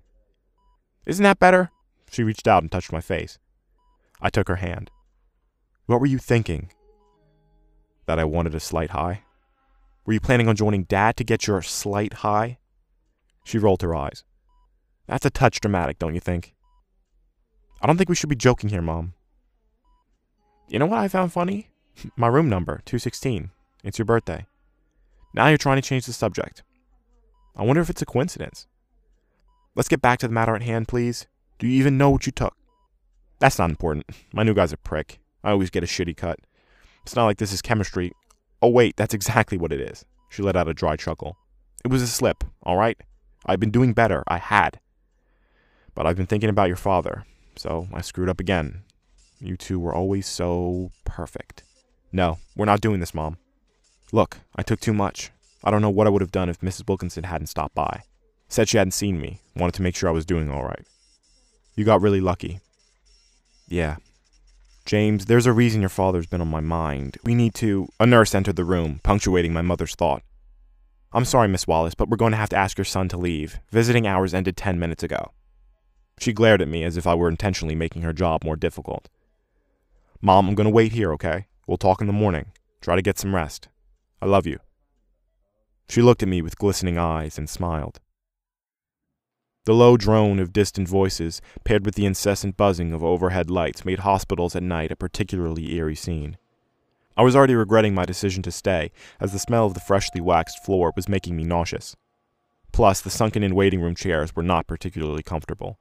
Isn't 1.05 1.23
that 1.23 1.39
better? 1.39 1.71
She 2.09 2.23
reached 2.23 2.47
out 2.47 2.63
and 2.63 2.71
touched 2.71 2.91
my 2.91 3.01
face. 3.01 3.37
I 4.21 4.29
took 4.29 4.47
her 4.47 4.57
hand. 4.57 4.89
What 5.85 5.99
were 5.99 6.05
you 6.05 6.17
thinking? 6.17 6.71
That 8.05 8.19
I 8.19 8.23
wanted 8.23 8.55
a 8.55 8.59
slight 8.59 8.91
high? 8.91 9.23
Were 10.05 10.13
you 10.13 10.19
planning 10.19 10.47
on 10.47 10.55
joining 10.55 10.83
Dad 10.83 11.17
to 11.17 11.23
get 11.23 11.47
your 11.47 11.61
slight 11.61 12.13
high? 12.13 12.57
She 13.43 13.57
rolled 13.57 13.81
her 13.81 13.95
eyes. 13.95 14.23
That's 15.07 15.25
a 15.25 15.29
touch 15.29 15.59
dramatic, 15.59 15.99
don't 15.99 16.13
you 16.13 16.21
think? 16.21 16.53
I 17.83 17.87
don't 17.87 17.97
think 17.97 18.07
we 18.07 18.15
should 18.15 18.29
be 18.29 18.35
joking 18.37 18.69
here, 18.69 18.81
Mom. 18.81 19.13
You 20.69 20.79
know 20.79 20.85
what 20.85 20.99
I 20.99 21.09
found 21.09 21.33
funny? 21.33 21.69
My 22.15 22.27
room 22.27 22.47
number, 22.47 22.81
216. 22.85 23.51
It's 23.83 23.99
your 23.99 24.05
birthday. 24.05 24.45
Now 25.33 25.49
you're 25.49 25.57
trying 25.57 25.81
to 25.81 25.87
change 25.87 26.05
the 26.05 26.13
subject. 26.13 26.63
I 27.57 27.63
wonder 27.63 27.81
if 27.81 27.89
it's 27.89 28.01
a 28.01 28.05
coincidence. 28.05 28.67
Let's 29.75 29.89
get 29.89 30.01
back 30.01 30.19
to 30.19 30.27
the 30.29 30.33
matter 30.33 30.55
at 30.55 30.61
hand, 30.61 30.87
please. 30.87 31.27
Do 31.59 31.67
you 31.67 31.77
even 31.77 31.97
know 31.97 32.09
what 32.09 32.25
you 32.25 32.31
took? 32.31 32.55
That's 33.39 33.59
not 33.59 33.69
important. 33.69 34.05
My 34.33 34.43
new 34.43 34.53
guy's 34.53 34.71
a 34.71 34.77
prick. 34.77 35.19
I 35.43 35.51
always 35.51 35.69
get 35.69 35.83
a 35.83 35.87
shitty 35.87 36.15
cut. 36.15 36.39
It's 37.01 37.17
not 37.17 37.25
like 37.25 37.37
this 37.37 37.51
is 37.51 37.61
chemistry. 37.61 38.13
Oh, 38.61 38.69
wait, 38.69 38.95
that's 38.95 39.13
exactly 39.13 39.57
what 39.57 39.73
it 39.73 39.81
is. 39.81 40.05
She 40.29 40.41
let 40.41 40.55
out 40.55 40.69
a 40.69 40.73
dry 40.73 40.95
chuckle. 40.95 41.35
It 41.83 41.89
was 41.89 42.01
a 42.01 42.07
slip, 42.07 42.45
all 42.63 42.77
right? 42.77 42.97
I've 43.45 43.59
been 43.59 43.71
doing 43.71 43.91
better. 43.91 44.23
I 44.29 44.37
had. 44.37 44.79
But 45.93 46.07
I've 46.07 46.15
been 46.15 46.27
thinking 46.27 46.49
about 46.49 46.69
your 46.69 46.77
father, 46.77 47.25
so 47.55 47.87
I 47.93 48.01
screwed 48.01 48.29
up 48.29 48.39
again. 48.39 48.83
You 49.39 49.57
two 49.57 49.79
were 49.79 49.93
always 49.93 50.27
so 50.27 50.91
perfect. 51.05 51.63
No, 52.11 52.37
we're 52.55 52.65
not 52.65 52.81
doing 52.81 52.99
this, 52.99 53.13
Mom. 53.13 53.37
Look, 54.11 54.37
I 54.55 54.63
took 54.63 54.79
too 54.79 54.93
much. 54.93 55.31
I 55.63 55.71
don't 55.71 55.81
know 55.81 55.89
what 55.89 56.07
I 56.07 56.09
would 56.09 56.21
have 56.21 56.31
done 56.31 56.49
if 56.49 56.61
Mrs. 56.61 56.87
Wilkinson 56.87 57.23
hadn't 57.23 57.47
stopped 57.47 57.73
by. 57.75 58.03
Said 58.47 58.69
she 58.69 58.77
hadn't 58.77 58.91
seen 58.91 59.19
me, 59.19 59.39
wanted 59.55 59.73
to 59.75 59.81
make 59.81 59.95
sure 59.95 60.09
I 60.09 60.13
was 60.13 60.25
doing 60.25 60.49
all 60.49 60.63
right. 60.63 60.85
You 61.75 61.85
got 61.85 62.01
really 62.01 62.21
lucky. 62.21 62.59
Yeah. 63.67 63.97
James, 64.85 65.25
there's 65.25 65.45
a 65.45 65.53
reason 65.53 65.81
your 65.81 65.89
father's 65.89 66.27
been 66.27 66.41
on 66.41 66.49
my 66.49 66.59
mind. 66.59 67.17
We 67.23 67.33
need 67.33 67.55
to. 67.55 67.87
A 67.99 68.05
nurse 68.05 68.35
entered 68.35 68.57
the 68.57 68.65
room, 68.65 68.99
punctuating 69.03 69.53
my 69.53 69.61
mother's 69.61 69.95
thought. 69.95 70.21
I'm 71.13 71.25
sorry, 71.25 71.47
Miss 71.47 71.67
Wallace, 71.67 71.95
but 71.95 72.09
we're 72.09 72.17
going 72.17 72.31
to 72.31 72.37
have 72.37 72.49
to 72.49 72.57
ask 72.57 72.77
your 72.77 72.85
son 72.85 73.07
to 73.09 73.17
leave. 73.17 73.59
Visiting 73.71 74.05
hours 74.05 74.33
ended 74.33 74.57
ten 74.57 74.79
minutes 74.79 75.03
ago. 75.03 75.31
She 76.19 76.33
glared 76.33 76.61
at 76.61 76.67
me 76.67 76.83
as 76.83 76.97
if 76.97 77.05
I 77.07 77.15
were 77.15 77.29
intentionally 77.29 77.75
making 77.75 78.03
her 78.03 78.13
job 78.13 78.43
more 78.43 78.55
difficult. 78.55 79.09
Mom, 80.21 80.47
I'm 80.47 80.55
going 80.55 80.65
to 80.65 80.73
wait 80.73 80.93
here, 80.93 81.11
okay? 81.13 81.47
We'll 81.67 81.77
talk 81.77 82.01
in 82.01 82.07
the 82.07 82.13
morning. 82.13 82.45
Try 82.81 82.95
to 82.95 83.01
get 83.01 83.19
some 83.19 83.35
rest. 83.35 83.67
I 84.21 84.25
love 84.25 84.47
you. 84.47 84.59
She 85.89 86.01
looked 86.01 86.23
at 86.23 86.29
me 86.29 86.41
with 86.41 86.57
glistening 86.57 86.97
eyes 86.97 87.37
and 87.37 87.49
smiled. 87.49 87.99
The 89.65 89.73
low 89.73 89.95
drone 89.95 90.39
of 90.39 90.51
distant 90.51 90.89
voices, 90.89 91.41
paired 91.63 91.85
with 91.85 91.95
the 91.95 92.05
incessant 92.05 92.57
buzzing 92.57 92.93
of 92.93 93.03
overhead 93.03 93.49
lights, 93.49 93.85
made 93.85 93.99
hospitals 93.99 94.55
at 94.55 94.63
night 94.63 94.91
a 94.91 94.95
particularly 94.95 95.73
eerie 95.75 95.95
scene. 95.95 96.37
I 97.15 97.23
was 97.23 97.35
already 97.35 97.55
regretting 97.55 97.93
my 97.93 98.05
decision 98.05 98.43
to 98.43 98.51
stay, 98.51 98.91
as 99.19 99.31
the 99.31 99.39
smell 99.39 99.65
of 99.65 99.73
the 99.73 99.79
freshly 99.79 100.19
waxed 100.19 100.63
floor 100.65 100.91
was 100.95 101.07
making 101.07 101.37
me 101.37 101.43
nauseous. 101.43 101.95
Plus, 102.73 102.99
the 102.99 103.09
sunken 103.09 103.43
in 103.43 103.55
waiting 103.55 103.81
room 103.81 103.95
chairs 103.95 104.35
were 104.35 104.43
not 104.43 104.67
particularly 104.67 105.23
comfortable. 105.23 105.79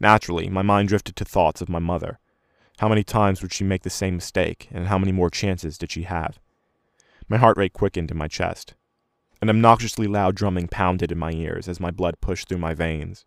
Naturally, 0.00 0.48
my 0.48 0.62
mind 0.62 0.88
drifted 0.88 1.14
to 1.16 1.26
thoughts 1.26 1.60
of 1.60 1.68
my 1.68 1.78
mother. 1.78 2.18
How 2.78 2.88
many 2.88 3.04
times 3.04 3.42
would 3.42 3.52
she 3.52 3.64
make 3.64 3.82
the 3.82 3.90
same 3.90 4.14
mistake, 4.14 4.68
and 4.72 4.86
how 4.86 4.96
many 4.96 5.12
more 5.12 5.28
chances 5.28 5.76
did 5.76 5.92
she 5.92 6.04
have? 6.04 6.40
My 7.28 7.36
heart 7.36 7.58
rate 7.58 7.74
quickened 7.74 8.10
in 8.10 8.16
my 8.16 8.26
chest. 8.26 8.74
An 9.42 9.50
obnoxiously 9.50 10.06
loud 10.06 10.34
drumming 10.34 10.68
pounded 10.68 11.12
in 11.12 11.18
my 11.18 11.32
ears 11.32 11.68
as 11.68 11.78
my 11.78 11.90
blood 11.90 12.16
pushed 12.22 12.48
through 12.48 12.58
my 12.58 12.72
veins. 12.72 13.26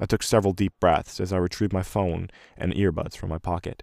I 0.00 0.06
took 0.06 0.22
several 0.22 0.54
deep 0.54 0.72
breaths 0.80 1.20
as 1.20 1.32
I 1.32 1.36
retrieved 1.36 1.74
my 1.74 1.82
phone 1.82 2.30
and 2.56 2.72
earbuds 2.72 3.16
from 3.16 3.28
my 3.28 3.38
pocket. 3.38 3.82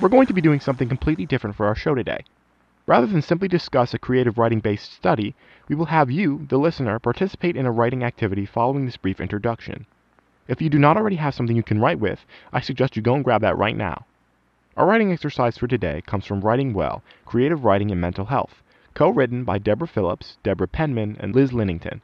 We're 0.00 0.08
going 0.08 0.26
to 0.26 0.32
be 0.32 0.40
doing 0.40 0.60
something 0.60 0.88
completely 0.88 1.26
different 1.26 1.56
for 1.56 1.66
our 1.66 1.74
show 1.74 1.94
today. 1.94 2.24
Rather 2.90 3.06
than 3.06 3.22
simply 3.22 3.46
discuss 3.46 3.94
a 3.94 4.00
creative 4.00 4.36
writing 4.36 4.58
based 4.58 4.92
study, 4.92 5.32
we 5.68 5.76
will 5.76 5.84
have 5.84 6.10
you, 6.10 6.44
the 6.48 6.58
listener, 6.58 6.98
participate 6.98 7.56
in 7.56 7.64
a 7.64 7.70
writing 7.70 8.02
activity 8.02 8.44
following 8.44 8.84
this 8.84 8.96
brief 8.96 9.20
introduction. 9.20 9.86
If 10.48 10.60
you 10.60 10.68
do 10.68 10.76
not 10.76 10.96
already 10.96 11.14
have 11.14 11.32
something 11.32 11.54
you 11.54 11.62
can 11.62 11.80
write 11.80 12.00
with, 12.00 12.26
I 12.52 12.60
suggest 12.60 12.96
you 12.96 13.02
go 13.02 13.14
and 13.14 13.22
grab 13.22 13.42
that 13.42 13.56
right 13.56 13.76
now. 13.76 14.06
Our 14.76 14.88
writing 14.88 15.12
exercise 15.12 15.56
for 15.56 15.68
today 15.68 16.02
comes 16.04 16.26
from 16.26 16.40
Writing 16.40 16.74
Well 16.74 17.04
Creative 17.26 17.64
Writing 17.64 17.92
and 17.92 18.00
Mental 18.00 18.24
Health, 18.24 18.60
co 18.92 19.08
written 19.08 19.44
by 19.44 19.58
Deborah 19.58 19.86
Philips, 19.86 20.38
Deborah 20.42 20.66
Penman, 20.66 21.16
and 21.20 21.32
Liz 21.32 21.52
Linnington. 21.52 22.00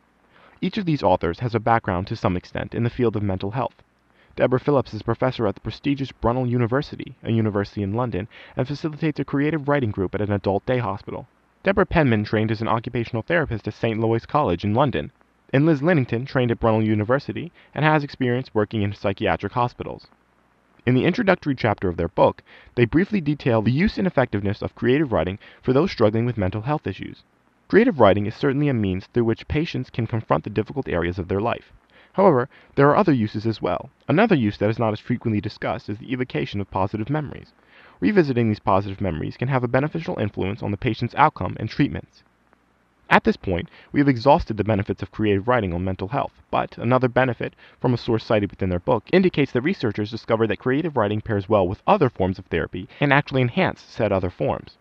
Each 0.60 0.78
of 0.78 0.86
these 0.86 1.02
authors 1.02 1.40
has 1.40 1.56
a 1.56 1.58
background 1.58 2.06
to 2.06 2.14
some 2.14 2.36
extent 2.36 2.76
in 2.76 2.84
the 2.84 2.90
field 2.90 3.16
of 3.16 3.24
mental 3.24 3.50
health. 3.50 3.82
Deborah 4.36 4.60
Philips 4.60 4.92
is 4.92 5.00
professor 5.00 5.46
at 5.46 5.54
the 5.54 5.62
prestigious 5.62 6.12
Brunel 6.12 6.46
University, 6.46 7.16
a 7.22 7.32
university 7.32 7.82
in 7.82 7.94
London, 7.94 8.28
and 8.54 8.68
facilitates 8.68 9.18
a 9.18 9.24
creative 9.24 9.66
writing 9.66 9.90
group 9.90 10.14
at 10.14 10.20
an 10.20 10.30
adult 10.30 10.66
day 10.66 10.76
hospital. 10.76 11.26
Deborah 11.62 11.86
Penman 11.86 12.22
trained 12.22 12.50
as 12.50 12.60
an 12.60 12.68
occupational 12.68 13.22
therapist 13.22 13.66
at 13.66 13.72
St. 13.72 13.98
Louis 13.98 14.26
College 14.26 14.62
in 14.62 14.74
London, 14.74 15.10
and 15.54 15.64
Liz 15.64 15.82
Linnington 15.82 16.26
trained 16.26 16.50
at 16.50 16.60
Brunel 16.60 16.82
University 16.82 17.50
and 17.74 17.82
has 17.82 18.04
experience 18.04 18.52
working 18.52 18.82
in 18.82 18.92
psychiatric 18.92 19.54
hospitals. 19.54 20.06
In 20.84 20.94
the 20.94 21.06
introductory 21.06 21.54
chapter 21.54 21.88
of 21.88 21.96
their 21.96 22.08
book, 22.08 22.42
they 22.74 22.84
briefly 22.84 23.22
detail 23.22 23.62
the 23.62 23.72
use 23.72 23.96
and 23.96 24.06
effectiveness 24.06 24.60
of 24.60 24.74
creative 24.74 25.12
writing 25.12 25.38
for 25.62 25.72
those 25.72 25.90
struggling 25.90 26.26
with 26.26 26.36
mental 26.36 26.60
health 26.60 26.86
issues. 26.86 27.24
Creative 27.68 27.98
writing 27.98 28.26
is 28.26 28.34
certainly 28.34 28.68
a 28.68 28.74
means 28.74 29.06
through 29.06 29.24
which 29.24 29.48
patients 29.48 29.88
can 29.88 30.06
confront 30.06 30.44
the 30.44 30.50
difficult 30.50 30.88
areas 30.88 31.18
of 31.18 31.28
their 31.28 31.40
life. 31.40 31.72
However, 32.16 32.48
there 32.76 32.88
are 32.88 32.96
other 32.96 33.12
uses 33.12 33.46
as 33.46 33.60
well. 33.60 33.90
Another 34.08 34.34
use 34.34 34.56
that 34.56 34.70
is 34.70 34.78
not 34.78 34.94
as 34.94 35.00
frequently 35.00 35.38
discussed 35.38 35.90
is 35.90 35.98
the 35.98 36.10
evocation 36.10 36.62
of 36.62 36.70
positive 36.70 37.10
memories. 37.10 37.52
Revisiting 38.00 38.48
these 38.48 38.58
positive 38.58 39.02
memories 39.02 39.36
can 39.36 39.48
have 39.48 39.62
a 39.62 39.68
beneficial 39.68 40.18
influence 40.18 40.62
on 40.62 40.70
the 40.70 40.78
patient's 40.78 41.14
outcome 41.16 41.58
and 41.60 41.68
treatments. 41.68 42.24
At 43.10 43.24
this 43.24 43.36
point, 43.36 43.68
we 43.92 44.00
have 44.00 44.08
exhausted 44.08 44.56
the 44.56 44.64
benefits 44.64 45.02
of 45.02 45.10
creative 45.10 45.46
writing 45.46 45.74
on 45.74 45.84
mental 45.84 46.08
health, 46.08 46.32
but 46.50 46.78
another 46.78 47.08
benefit, 47.08 47.52
from 47.78 47.92
a 47.92 47.98
source 47.98 48.24
cited 48.24 48.50
within 48.50 48.70
their 48.70 48.80
book, 48.80 49.04
indicates 49.12 49.52
that 49.52 49.60
researchers 49.60 50.10
discovered 50.10 50.46
that 50.46 50.58
creative 50.58 50.96
writing 50.96 51.20
pairs 51.20 51.50
well 51.50 51.68
with 51.68 51.82
other 51.86 52.08
forms 52.08 52.38
of 52.38 52.46
therapy 52.46 52.88
and 52.98 53.12
actually 53.12 53.42
enhance 53.42 53.82
said 53.82 54.10
other 54.10 54.30
forms. 54.30 54.78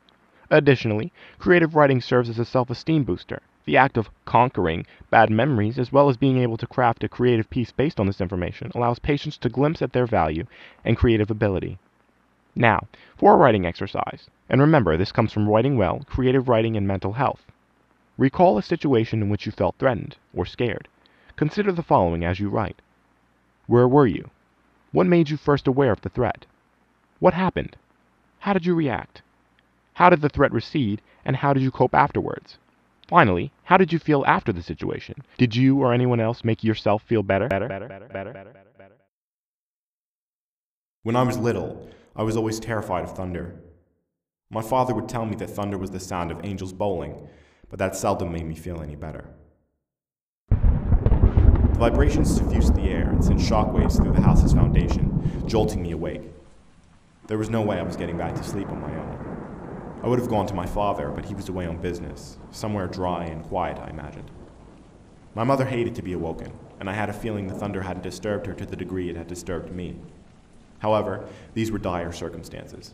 Additionally, 0.49 1.11
creative 1.37 1.75
writing 1.75 1.99
serves 1.99 2.29
as 2.29 2.39
a 2.39 2.45
self 2.45 2.69
esteem 2.69 3.03
booster. 3.03 3.41
The 3.65 3.77
act 3.77 3.97
of 3.97 4.11
conquering 4.25 4.85
bad 5.09 5.31
memories, 5.31 5.79
as 5.79 5.91
well 5.91 6.07
as 6.07 6.17
being 6.17 6.37
able 6.37 6.55
to 6.57 6.67
craft 6.67 7.03
a 7.03 7.09
creative 7.09 7.49
piece 7.49 7.71
based 7.71 7.99
on 7.99 8.05
this 8.05 8.21
information, 8.21 8.71
allows 8.75 8.99
patients 8.99 9.37
to 9.39 9.49
glimpse 9.49 9.81
at 9.81 9.91
their 9.91 10.05
value 10.05 10.45
and 10.83 10.95
creative 10.95 11.31
ability. 11.31 11.79
Now, 12.53 12.87
for 13.17 13.33
a 13.33 13.37
writing 13.37 13.65
exercise, 13.65 14.29
and 14.49 14.61
remember 14.61 14.95
this 14.95 15.11
comes 15.11 15.33
from 15.33 15.49
Writing 15.49 15.77
Well, 15.77 16.03
Creative 16.05 16.47
Writing 16.47 16.77
and 16.77 16.87
Mental 16.87 17.13
Health. 17.13 17.43
Recall 18.19 18.59
a 18.59 18.61
situation 18.61 19.23
in 19.23 19.29
which 19.29 19.47
you 19.47 19.51
felt 19.51 19.75
threatened 19.79 20.15
or 20.31 20.45
scared. 20.45 20.87
Consider 21.35 21.71
the 21.71 21.81
following 21.81 22.23
as 22.23 22.39
you 22.39 22.49
write 22.49 22.83
Where 23.65 23.87
were 23.87 24.05
you? 24.05 24.29
What 24.91 25.07
made 25.07 25.31
you 25.31 25.37
first 25.37 25.67
aware 25.67 25.91
of 25.91 26.01
the 26.01 26.09
threat? 26.09 26.45
What 27.19 27.33
happened? 27.33 27.77
How 28.39 28.53
did 28.53 28.67
you 28.67 28.75
react? 28.75 29.23
How 29.95 30.11
did 30.11 30.21
the 30.21 30.29
threat 30.29 30.51
recede, 30.51 31.01
and 31.25 31.35
how 31.37 31.51
did 31.51 31.63
you 31.63 31.71
cope 31.71 31.95
afterwards? 31.95 32.59
Finally, 33.07 33.51
how 33.63 33.77
did 33.77 33.93
you 33.93 33.99
feel 33.99 34.23
after 34.25 34.51
the 34.51 34.63
situation? 34.63 35.15
Did 35.37 35.55
you 35.55 35.79
or 35.79 35.93
anyone 35.93 36.19
else 36.19 36.43
make 36.43 36.63
yourself 36.63 37.03
feel 37.03 37.21
better? 37.21 37.47
better, 37.47 37.67
better, 37.67 37.87
better, 37.87 38.07
better, 38.07 38.33
better, 38.33 38.53
better? 38.77 38.95
When 41.03 41.15
I 41.15 41.21
was 41.21 41.37
little, 41.37 41.87
I 42.15 42.23
was 42.23 42.35
always 42.35 42.59
terrified 42.59 43.03
of 43.03 43.15
thunder. 43.15 43.61
My 44.49 44.63
father 44.63 44.95
would 44.95 45.07
tell 45.07 45.25
me 45.25 45.35
that 45.35 45.51
thunder 45.51 45.77
was 45.77 45.91
the 45.91 45.99
sound 45.99 46.31
of 46.31 46.43
angels 46.43 46.73
bowling, 46.73 47.27
but 47.69 47.77
that 47.77 47.95
seldom 47.95 48.31
made 48.31 48.45
me 48.45 48.55
feel 48.55 48.81
any 48.81 48.95
better. 48.95 49.29
The 50.49 51.79
vibrations 51.79 52.35
suffused 52.35 52.73
the 52.73 52.89
air 52.89 53.09
and 53.09 53.23
sent 53.23 53.39
shockwaves 53.39 53.97
through 53.97 54.13
the 54.13 54.21
house's 54.21 54.53
foundation, 54.53 55.43
jolting 55.47 55.83
me 55.83 55.91
awake. 55.91 56.23
There 57.27 57.37
was 57.37 57.49
no 57.49 57.61
way 57.61 57.77
I 57.77 57.83
was 57.83 57.97
getting 57.97 58.17
back 58.17 58.33
to 58.35 58.43
sleep 58.43 58.69
on 58.69 58.81
my 58.81 58.95
own. 58.95 59.34
I 60.05 60.07
would 60.07 60.19
have 60.19 60.29
gone 60.29 60.45
to 60.45 60.53
my 60.53 60.67
father, 60.67 61.09
but 61.09 61.25
he 61.25 61.33
was 61.33 61.49
away 61.49 61.65
on 61.65 61.77
business, 61.77 62.37
somewhere 62.51 62.85
dry 62.85 63.25
and 63.25 63.43
quiet, 63.43 63.79
I 63.79 63.89
imagined. 63.89 64.29
My 65.33 65.43
mother 65.43 65.65
hated 65.65 65.95
to 65.95 66.03
be 66.03 66.13
awoken, 66.13 66.51
and 66.79 66.87
I 66.87 66.93
had 66.93 67.09
a 67.09 67.13
feeling 67.13 67.47
the 67.47 67.55
thunder 67.55 67.81
hadn't 67.81 68.03
disturbed 68.03 68.45
her 68.45 68.53
to 68.53 68.67
the 68.67 68.75
degree 68.75 69.09
it 69.09 69.15
had 69.15 69.25
disturbed 69.25 69.71
me. 69.71 69.95
However, 70.77 71.27
these 71.55 71.71
were 71.71 71.79
dire 71.79 72.11
circumstances. 72.11 72.93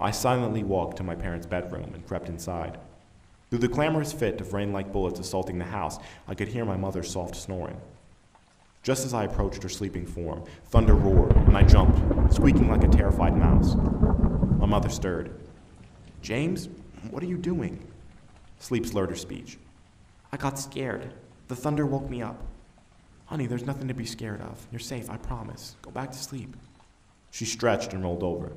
I 0.00 0.12
silently 0.12 0.62
walked 0.62 0.96
to 0.98 1.02
my 1.02 1.16
parents' 1.16 1.48
bedroom 1.48 1.90
and 1.92 2.06
crept 2.06 2.28
inside. 2.28 2.78
Through 3.50 3.58
the 3.58 3.68
clamorous 3.68 4.12
fit 4.12 4.40
of 4.40 4.52
rain 4.52 4.72
like 4.72 4.92
bullets 4.92 5.18
assaulting 5.18 5.58
the 5.58 5.64
house, 5.64 5.98
I 6.28 6.36
could 6.36 6.46
hear 6.46 6.64
my 6.64 6.76
mother's 6.76 7.10
soft 7.10 7.34
snoring. 7.34 7.80
Just 8.84 9.04
as 9.04 9.12
I 9.12 9.24
approached 9.24 9.64
her 9.64 9.68
sleeping 9.68 10.06
form, 10.06 10.44
thunder 10.66 10.94
roared, 10.94 11.34
and 11.34 11.56
I 11.56 11.64
jumped, 11.64 12.32
squeaking 12.32 12.70
like 12.70 12.84
a 12.84 12.88
terrified 12.88 13.36
mouse. 13.36 13.74
My 13.74 14.66
mother 14.66 14.88
stirred. 14.88 15.41
James, 16.22 16.68
what 17.10 17.22
are 17.22 17.26
you 17.26 17.36
doing? 17.36 17.84
Sleep 18.60 18.86
slurred 18.86 19.10
her 19.10 19.16
speech. 19.16 19.58
I 20.32 20.36
got 20.36 20.58
scared. 20.58 21.12
The 21.48 21.56
thunder 21.56 21.84
woke 21.84 22.08
me 22.08 22.22
up. 22.22 22.40
Honey, 23.26 23.46
there's 23.46 23.66
nothing 23.66 23.88
to 23.88 23.94
be 23.94 24.06
scared 24.06 24.40
of. 24.40 24.64
You're 24.70 24.78
safe, 24.78 25.10
I 25.10 25.16
promise. 25.16 25.76
Go 25.82 25.90
back 25.90 26.12
to 26.12 26.18
sleep. 26.18 26.54
She 27.32 27.44
stretched 27.44 27.92
and 27.92 28.04
rolled 28.04 28.22
over. 28.22 28.52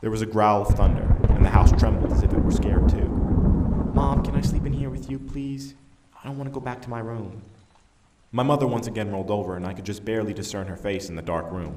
There 0.00 0.10
was 0.10 0.22
a 0.22 0.26
growl 0.26 0.62
of 0.62 0.74
thunder, 0.74 1.16
and 1.28 1.44
the 1.44 1.50
house 1.50 1.70
trembled 1.78 2.12
as 2.12 2.22
if 2.22 2.32
it 2.32 2.42
were 2.42 2.50
scared 2.50 2.88
too. 2.88 3.08
Mom, 3.92 4.24
can 4.24 4.34
I 4.34 4.40
sleep 4.40 4.64
in 4.64 4.72
here 4.72 4.88
with 4.88 5.10
you, 5.10 5.18
please? 5.18 5.74
I 6.18 6.26
don't 6.26 6.38
want 6.38 6.48
to 6.48 6.54
go 6.54 6.60
back 6.60 6.80
to 6.82 6.90
my 6.90 7.00
room. 7.00 7.42
My 8.32 8.42
mother 8.42 8.66
once 8.66 8.86
again 8.86 9.10
rolled 9.10 9.30
over, 9.30 9.56
and 9.56 9.66
I 9.66 9.74
could 9.74 9.84
just 9.84 10.04
barely 10.04 10.32
discern 10.32 10.66
her 10.68 10.76
face 10.76 11.10
in 11.10 11.16
the 11.16 11.22
dark 11.22 11.50
room. 11.50 11.76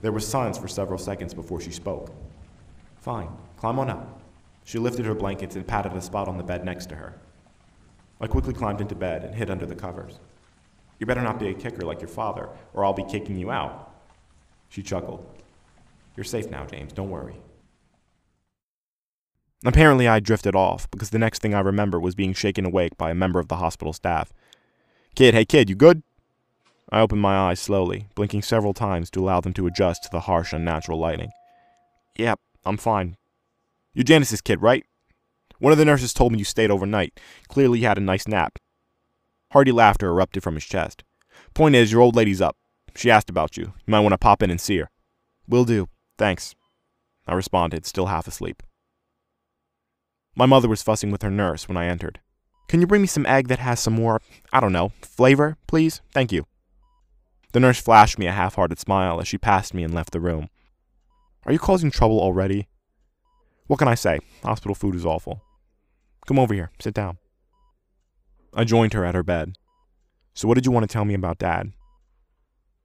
There 0.00 0.12
was 0.12 0.26
silence 0.26 0.56
for 0.56 0.68
several 0.68 0.98
seconds 0.98 1.34
before 1.34 1.60
she 1.60 1.72
spoke. 1.72 2.12
Fine, 3.00 3.30
climb 3.58 3.78
on 3.78 3.90
up. 3.90 4.20
She 4.64 4.78
lifted 4.78 5.06
her 5.06 5.14
blankets 5.14 5.56
and 5.56 5.66
patted 5.66 5.92
a 5.92 6.00
spot 6.00 6.28
on 6.28 6.36
the 6.36 6.44
bed 6.44 6.64
next 6.64 6.86
to 6.90 6.96
her. 6.96 7.14
I 8.20 8.26
quickly 8.26 8.54
climbed 8.54 8.80
into 8.80 8.94
bed 8.94 9.24
and 9.24 9.34
hid 9.34 9.50
under 9.50 9.66
the 9.66 9.74
covers. 9.74 10.18
You 10.98 11.06
better 11.06 11.22
not 11.22 11.38
be 11.38 11.48
a 11.48 11.54
kicker 11.54 11.82
like 11.82 12.00
your 12.00 12.08
father, 12.08 12.48
or 12.74 12.84
I'll 12.84 12.92
be 12.92 13.04
kicking 13.04 13.38
you 13.38 13.50
out. 13.50 13.94
She 14.68 14.82
chuckled. 14.82 15.24
You're 16.16 16.24
safe 16.24 16.50
now, 16.50 16.66
James, 16.66 16.92
don't 16.92 17.10
worry. 17.10 17.36
Apparently, 19.64 20.06
I 20.06 20.20
drifted 20.20 20.54
off 20.54 20.90
because 20.90 21.10
the 21.10 21.18
next 21.18 21.42
thing 21.42 21.54
I 21.54 21.60
remember 21.60 21.98
was 21.98 22.14
being 22.14 22.32
shaken 22.32 22.64
awake 22.64 22.96
by 22.96 23.10
a 23.10 23.14
member 23.14 23.38
of 23.38 23.48
the 23.48 23.56
hospital 23.56 23.92
staff. 23.92 24.32
Kid, 25.14 25.34
hey 25.34 25.44
kid, 25.44 25.68
you 25.68 25.74
good? 25.74 26.02
I 26.90 27.00
opened 27.00 27.20
my 27.20 27.36
eyes 27.36 27.60
slowly, 27.60 28.06
blinking 28.14 28.42
several 28.42 28.72
times 28.72 29.10
to 29.10 29.20
allow 29.20 29.40
them 29.40 29.52
to 29.54 29.66
adjust 29.66 30.04
to 30.04 30.10
the 30.10 30.20
harsh, 30.20 30.52
unnatural 30.52 30.98
lighting. 30.98 31.30
Yep, 32.16 32.40
I'm 32.64 32.76
fine. 32.76 33.16
You're 33.98 34.04
Janice's 34.04 34.40
kid, 34.40 34.62
right? 34.62 34.86
One 35.58 35.72
of 35.72 35.78
the 35.78 35.84
nurses 35.84 36.14
told 36.14 36.30
me 36.30 36.38
you 36.38 36.44
stayed 36.44 36.70
overnight. 36.70 37.18
Clearly, 37.48 37.80
you 37.80 37.86
had 37.88 37.98
a 37.98 38.00
nice 38.00 38.28
nap. 38.28 38.60
Hearty 39.50 39.72
laughter 39.72 40.06
erupted 40.06 40.44
from 40.44 40.54
his 40.54 40.64
chest. 40.64 41.02
Point 41.52 41.74
is, 41.74 41.90
your 41.90 42.00
old 42.00 42.14
lady's 42.14 42.40
up. 42.40 42.56
She 42.94 43.10
asked 43.10 43.28
about 43.28 43.56
you. 43.56 43.64
You 43.64 43.90
might 43.90 43.98
want 43.98 44.12
to 44.12 44.18
pop 44.18 44.40
in 44.40 44.52
and 44.52 44.60
see 44.60 44.76
her. 44.76 44.88
Will 45.48 45.64
do. 45.64 45.88
Thanks. 46.16 46.54
I 47.26 47.34
responded, 47.34 47.86
still 47.86 48.06
half 48.06 48.28
asleep. 48.28 48.62
My 50.36 50.46
mother 50.46 50.68
was 50.68 50.80
fussing 50.80 51.10
with 51.10 51.22
her 51.22 51.30
nurse 51.30 51.66
when 51.66 51.76
I 51.76 51.86
entered. 51.86 52.20
Can 52.68 52.80
you 52.80 52.86
bring 52.86 53.02
me 53.02 53.08
some 53.08 53.26
egg 53.26 53.48
that 53.48 53.58
has 53.58 53.80
some 53.80 53.94
more, 53.94 54.22
I 54.52 54.60
don't 54.60 54.72
know, 54.72 54.92
flavor, 55.02 55.56
please? 55.66 56.02
Thank 56.14 56.30
you. 56.30 56.46
The 57.50 57.58
nurse 57.58 57.80
flashed 57.80 58.16
me 58.16 58.28
a 58.28 58.32
half 58.32 58.54
hearted 58.54 58.78
smile 58.78 59.20
as 59.20 59.26
she 59.26 59.38
passed 59.38 59.74
me 59.74 59.82
and 59.82 59.92
left 59.92 60.12
the 60.12 60.20
room. 60.20 60.50
Are 61.44 61.52
you 61.52 61.58
causing 61.58 61.90
trouble 61.90 62.20
already? 62.20 62.68
What 63.68 63.78
can 63.78 63.88
I 63.88 63.94
say? 63.94 64.18
Hospital 64.42 64.74
food 64.74 64.96
is 64.96 65.06
awful. 65.06 65.42
Come 66.26 66.38
over 66.38 66.52
here, 66.52 66.72
sit 66.80 66.94
down. 66.94 67.18
I 68.52 68.64
joined 68.64 68.94
her 68.94 69.04
at 69.04 69.14
her 69.14 69.22
bed. 69.22 69.56
So, 70.34 70.48
what 70.48 70.54
did 70.54 70.66
you 70.66 70.72
want 70.72 70.82
to 70.82 70.92
tell 70.92 71.04
me 71.04 71.14
about 71.14 71.38
Dad? 71.38 71.72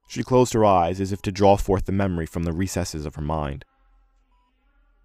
She 0.07 0.23
closed 0.23 0.53
her 0.53 0.63
eyes 0.63 1.01
as 1.01 1.11
if 1.11 1.21
to 1.23 1.31
draw 1.31 1.57
forth 1.57 1.85
the 1.85 1.91
memory 1.91 2.27
from 2.27 2.43
the 2.43 2.53
recesses 2.53 3.05
of 3.05 3.15
her 3.15 3.21
mind. 3.21 3.65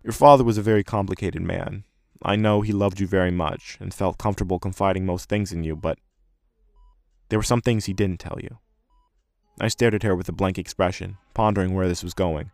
Your 0.05 0.13
father 0.13 0.45
was 0.45 0.59
a 0.59 0.63
very 0.63 0.85
complicated 0.85 1.43
man, 1.43 1.85
I 2.23 2.35
know 2.35 2.63
he 2.63 2.73
loved 2.73 2.99
you 2.99 3.07
very 3.07 3.31
much 3.31 3.77
and 3.81 3.95
felt 3.95 4.19
comfortable 4.19 4.59
confiding 4.59 5.07
most 5.07 5.29
things 5.29 5.53
in 5.53 5.63
you, 5.63 5.77
but 5.77 5.99
there 7.29 7.39
were 7.39 7.45
some 7.45 7.61
things 7.61 7.85
he 7.85 7.93
didn't 7.93 8.19
tell 8.19 8.39
you. 8.43 8.59
I 9.61 9.69
stared 9.69 9.95
at 9.95 10.03
her 10.03 10.17
with 10.17 10.29
a 10.29 10.33
blank 10.33 10.59
expression, 10.59 11.19
pondering 11.35 11.75
where 11.75 11.89
this 11.89 12.03
was 12.03 12.15
going. 12.15 12.51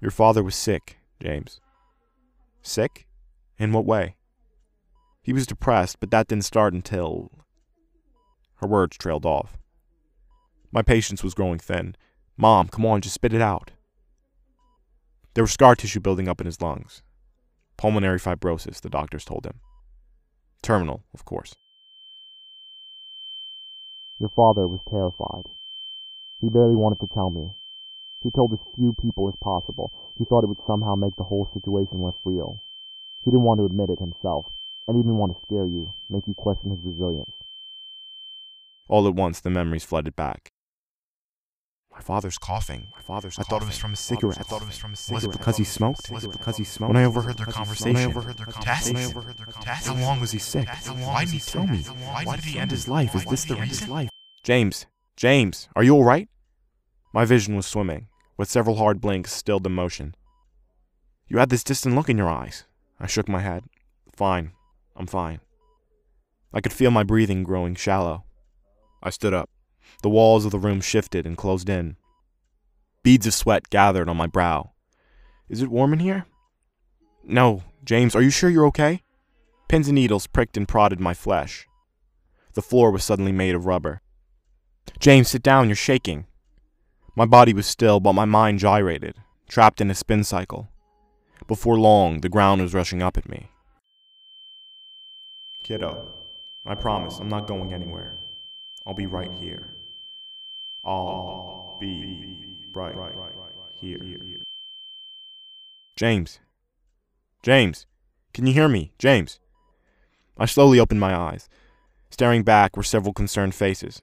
Your 0.00 0.10
father 0.10 0.42
was 0.42 0.54
sick, 0.54 0.98
James. 1.22 1.60
Sick? 2.62 3.06
In 3.58 3.72
what 3.72 3.84
way? 3.84 4.16
He 5.22 5.32
was 5.32 5.46
depressed, 5.46 6.00
but 6.00 6.10
that 6.10 6.28
didn't 6.28 6.44
start 6.44 6.72
until. 6.72 7.30
Her 8.56 8.66
words 8.66 8.96
trailed 8.96 9.26
off. 9.26 9.58
My 10.72 10.82
patience 10.82 11.24
was 11.24 11.34
growing 11.34 11.58
thin. 11.58 11.96
Mom, 12.36 12.68
come 12.68 12.86
on, 12.86 13.00
just 13.00 13.14
spit 13.14 13.34
it 13.34 13.42
out. 13.42 13.72
There 15.34 15.44
was 15.44 15.52
scar 15.52 15.74
tissue 15.74 16.00
building 16.00 16.28
up 16.28 16.40
in 16.40 16.46
his 16.46 16.60
lungs. 16.60 17.02
Pulmonary 17.76 18.18
fibrosis, 18.18 18.80
the 18.80 18.90
doctors 18.90 19.24
told 19.24 19.46
him. 19.46 19.60
Terminal, 20.62 21.04
of 21.14 21.24
course. 21.24 21.54
Your 24.18 24.30
father 24.36 24.68
was 24.68 24.80
terrified. 24.90 25.50
He 26.40 26.48
barely 26.48 26.76
wanted 26.76 27.00
to 27.00 27.08
tell 27.14 27.30
me. 27.30 27.50
He 28.22 28.30
told 28.30 28.52
as 28.52 28.58
few 28.76 28.94
people 29.00 29.28
as 29.28 29.34
possible. 29.42 29.92
He 30.18 30.24
thought 30.24 30.44
it 30.44 30.48
would 30.48 30.66
somehow 30.66 30.94
make 30.94 31.16
the 31.16 31.24
whole 31.24 31.48
situation 31.54 32.02
less 32.02 32.16
real. 32.24 32.62
He 33.24 33.30
didn't 33.30 33.44
want 33.44 33.60
to 33.60 33.66
admit 33.66 33.90
it 33.90 33.98
himself, 33.98 34.46
and 34.86 34.96
he 34.96 35.02
didn't 35.02 35.18
want 35.18 35.32
to 35.32 35.46
scare 35.46 35.66
you, 35.66 35.94
make 36.08 36.26
you 36.26 36.34
question 36.34 36.70
his 36.70 36.80
resilience. 36.84 37.32
All 38.88 39.06
at 39.06 39.14
once, 39.14 39.40
the 39.40 39.50
memories 39.50 39.84
flooded 39.84 40.16
back. 40.16 40.52
My 41.92 42.00
father's 42.00 42.38
coughing. 42.38 42.88
My 42.94 43.02
father's 43.02 43.38
I 43.38 43.42
thought 43.42 43.62
it 43.62 43.66
was 43.66 43.78
from 43.78 43.94
a 43.94 43.96
cigarette. 43.96 44.38
I 44.38 44.42
thought 44.42 44.62
it 44.62 44.66
was 44.66 44.78
from 44.78 44.92
a 44.92 44.96
cigarette. 44.96 45.26
Was 45.26 45.34
it 45.34 45.38
because 45.38 45.56
he 45.56 45.64
smoked? 45.64 46.10
Was 46.10 46.24
it 46.24 46.32
because 46.32 46.56
he 46.56 46.64
smoked? 46.64 46.88
When 46.88 47.02
I 47.02 47.04
overheard 47.04 47.36
their 47.36 47.46
conversation. 47.46 47.94
When 47.94 48.02
I 48.02 48.06
overheard 48.06 48.36
their 48.36 48.46
conversation. 48.46 48.94
Test. 48.94 49.16
Overheard 49.16 49.36
their 49.38 49.46
conversation. 49.46 49.96
How 49.96 50.06
long 50.06 50.20
was 50.20 50.30
he 50.30 50.38
sick? 50.38 50.68
Why 50.68 51.24
didn't 51.24 51.34
he 51.34 51.40
tell 51.40 51.66
me? 51.66 51.78
Why 51.78 52.36
did 52.36 52.44
he 52.44 52.58
end 52.58 52.70
his 52.70 52.86
life? 52.86 53.14
Is 53.14 53.24
this 53.24 53.44
the 53.44 53.56
reason? 53.56 54.08
James, 54.44 54.86
James, 55.16 55.68
are 55.74 55.82
you 55.82 55.94
all 55.94 56.04
right? 56.04 56.28
My 57.12 57.24
vision 57.24 57.56
was 57.56 57.66
swimming, 57.66 58.06
with 58.40 58.48
several 58.48 58.76
hard 58.76 59.02
blinks 59.02 59.34
stilled 59.34 59.64
the 59.64 59.68
motion. 59.68 60.14
You 61.28 61.36
had 61.36 61.50
this 61.50 61.62
distant 61.62 61.94
look 61.94 62.08
in 62.08 62.16
your 62.16 62.30
eyes. 62.30 62.64
I 62.98 63.06
shook 63.06 63.28
my 63.28 63.40
head. 63.40 63.64
Fine. 64.16 64.52
I'm 64.96 65.06
fine. 65.06 65.40
I 66.50 66.62
could 66.62 66.72
feel 66.72 66.90
my 66.90 67.02
breathing 67.02 67.42
growing 67.42 67.74
shallow. 67.74 68.24
I 69.02 69.10
stood 69.10 69.34
up. 69.34 69.50
The 70.02 70.08
walls 70.08 70.46
of 70.46 70.52
the 70.52 70.58
room 70.58 70.80
shifted 70.80 71.26
and 71.26 71.36
closed 71.36 71.68
in. 71.68 71.96
Beads 73.02 73.26
of 73.26 73.34
sweat 73.34 73.68
gathered 73.68 74.08
on 74.08 74.16
my 74.16 74.26
brow. 74.26 74.70
Is 75.50 75.60
it 75.60 75.68
warm 75.68 75.92
in 75.92 75.98
here? 75.98 76.24
No. 77.22 77.64
James, 77.84 78.16
are 78.16 78.22
you 78.22 78.30
sure 78.30 78.48
you're 78.48 78.68
okay? 78.68 79.02
Pins 79.68 79.86
and 79.86 79.96
needles 79.96 80.26
pricked 80.26 80.56
and 80.56 80.66
prodded 80.66 80.98
my 80.98 81.12
flesh. 81.12 81.68
The 82.54 82.62
floor 82.62 82.90
was 82.90 83.04
suddenly 83.04 83.32
made 83.32 83.54
of 83.54 83.66
rubber. 83.66 84.00
James, 84.98 85.28
sit 85.28 85.42
down, 85.42 85.68
you're 85.68 85.76
shaking. 85.76 86.24
My 87.20 87.26
body 87.26 87.52
was 87.52 87.66
still, 87.66 88.00
but 88.00 88.14
my 88.14 88.24
mind 88.24 88.60
gyrated, 88.60 89.14
trapped 89.46 89.82
in 89.82 89.90
a 89.90 89.94
spin 89.94 90.24
cycle. 90.24 90.70
Before 91.46 91.78
long, 91.78 92.22
the 92.22 92.30
ground 92.30 92.62
was 92.62 92.72
rushing 92.72 93.02
up 93.02 93.18
at 93.18 93.28
me. 93.28 93.50
Kiddo, 95.62 96.14
I 96.64 96.74
promise 96.76 97.18
I'm 97.18 97.28
not 97.28 97.46
going 97.46 97.74
anywhere. 97.74 98.16
I'll 98.86 98.94
be 98.94 99.04
right 99.04 99.30
here. 99.34 99.74
I'll 100.82 101.76
be 101.78 102.64
right 102.72 102.96
here. 103.72 104.00
James. 105.96 106.40
James. 107.42 107.84
Can 108.32 108.46
you 108.46 108.54
hear 108.54 108.68
me? 108.68 108.92
James. 108.98 109.40
I 110.38 110.46
slowly 110.46 110.80
opened 110.80 111.00
my 111.00 111.14
eyes. 111.14 111.50
Staring 112.10 112.44
back 112.44 112.78
were 112.78 112.82
several 112.82 113.12
concerned 113.12 113.54
faces. 113.54 114.00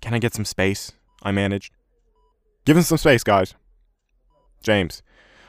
Can 0.00 0.14
I 0.14 0.18
get 0.18 0.32
some 0.32 0.46
space? 0.46 0.92
I 1.22 1.30
managed. 1.30 1.74
Give 2.64 2.76
him 2.76 2.82
some 2.82 2.98
space, 2.98 3.24
guys. 3.24 3.54
James, 4.62 5.02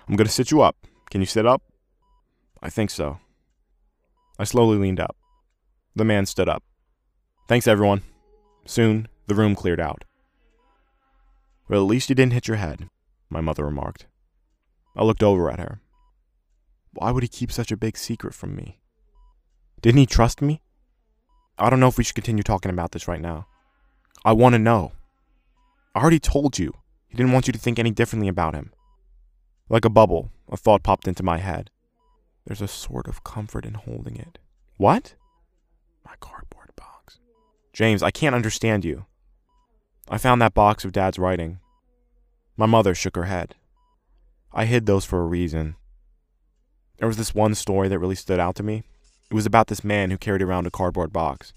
I'm 0.08 0.16
going 0.16 0.28
to 0.28 0.34
sit 0.34 0.52
you 0.52 0.62
up. 0.62 0.76
Can 1.12 1.22
you 1.22 1.28
sit 1.28 1.46
up? 1.46 1.62
I 2.62 2.70
think 2.70 2.90
so. 2.90 3.20
I 4.40 4.46
slowly 4.46 4.78
leaned 4.78 5.00
up. 5.00 5.16
The 5.96 6.06
man 6.06 6.26
stood 6.26 6.50
up. 6.50 6.64
Thanks, 7.48 7.68
everyone. 7.68 8.02
Soon, 8.66 9.08
the 9.28 9.36
room 9.36 9.54
cleared 9.56 9.80
out. 9.80 10.06
Well, 11.70 11.82
at 11.82 11.88
least 11.88 12.10
you 12.10 12.16
didn't 12.16 12.34
hit 12.34 12.48
your 12.48 12.58
head, 12.58 12.90
my 13.30 13.42
mother 13.42 13.64
remarked. 13.64 14.08
I 14.96 15.04
looked 15.04 15.24
over 15.24 15.52
at 15.52 15.60
her. 15.60 15.82
Why 16.94 17.12
would 17.12 17.24
he 17.24 17.30
keep 17.30 17.52
such 17.52 17.72
a 17.72 17.78
big 17.78 17.98
secret 17.98 18.34
from 18.34 18.56
me? 18.56 18.80
Didn't 19.82 20.00
he 20.00 20.06
trust 20.06 20.42
me? 20.42 20.62
I 21.58 21.70
don't 21.70 21.80
know 21.80 21.88
if 21.88 21.98
we 21.98 22.04
should 22.04 22.16
continue 22.16 22.44
talking 22.44 22.72
about 22.72 22.92
this 22.92 23.08
right 23.08 23.22
now. 23.22 23.48
I 24.26 24.32
want 24.32 24.54
to 24.54 24.60
know. 24.60 24.94
I 25.94 26.02
already 26.02 26.20
told 26.20 26.58
you. 26.58 26.74
He 27.14 27.18
didn't 27.18 27.34
want 27.34 27.46
you 27.46 27.54
to 27.54 27.60
think 27.60 27.78
any 27.78 27.92
differently 27.92 28.28
about 28.28 28.56
him. 28.56 28.74
Like 29.70 29.86
a 29.86 29.90
bubble, 29.90 30.32
a 30.50 30.58
thought 30.58 30.82
popped 30.82 31.08
into 31.08 31.22
my 31.22 31.38
head. 31.38 31.70
There's 32.44 32.60
a 32.60 32.68
sort 32.68 33.08
of 33.08 33.24
comfort 33.24 33.68
in 33.68 33.76
holding 33.76 34.16
it. 34.16 34.40
What? 34.78 35.14
My 36.04 36.14
cardboard 36.20 36.72
box. 36.76 37.20
James, 37.72 38.02
I 38.02 38.10
can't 38.10 38.34
understand 38.34 38.84
you. 38.84 39.06
I 40.10 40.18
found 40.18 40.42
that 40.42 40.56
box 40.56 40.86
of 40.86 40.92
Dad's 40.92 41.20
writing. 41.20 41.60
My 42.58 42.66
mother 42.66 42.96
shook 42.96 43.16
her 43.16 43.26
head. 43.26 43.54
I 44.52 44.66
hid 44.66 44.88
those 44.88 45.06
for 45.06 45.22
a 45.22 45.28
reason. 45.28 45.76
There 46.98 47.08
was 47.08 47.18
this 47.18 47.36
one 47.36 47.54
story 47.54 47.90
that 47.90 48.00
really 48.00 48.16
stood 48.16 48.40
out 48.40 48.56
to 48.56 48.64
me. 48.64 48.86
It 49.30 49.36
was 49.36 49.46
about 49.46 49.68
this 49.68 49.84
man 49.84 50.10
who 50.10 50.18
carried 50.18 50.42
around 50.42 50.66
a 50.66 50.72
cardboard 50.72 51.14
box. 51.14 51.54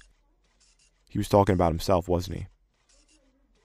He 1.09 1.17
was 1.17 1.31
talking 1.31 1.55
about 1.55 1.73
himself, 1.73 2.11
wasn't 2.11 2.37
he? 2.37 2.47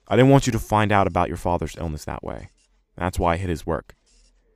I 0.08 0.16
didn't 0.16 0.30
want 0.30 0.46
you 0.46 0.52
to 0.52 0.58
find 0.58 0.92
out 0.92 1.06
about 1.06 1.28
your 1.28 1.36
father's 1.36 1.76
illness 1.78 2.04
that 2.04 2.24
way. 2.24 2.50
That's 2.96 3.18
why 3.18 3.34
I 3.34 3.36
hid 3.36 3.50
his 3.50 3.66
work. 3.66 3.94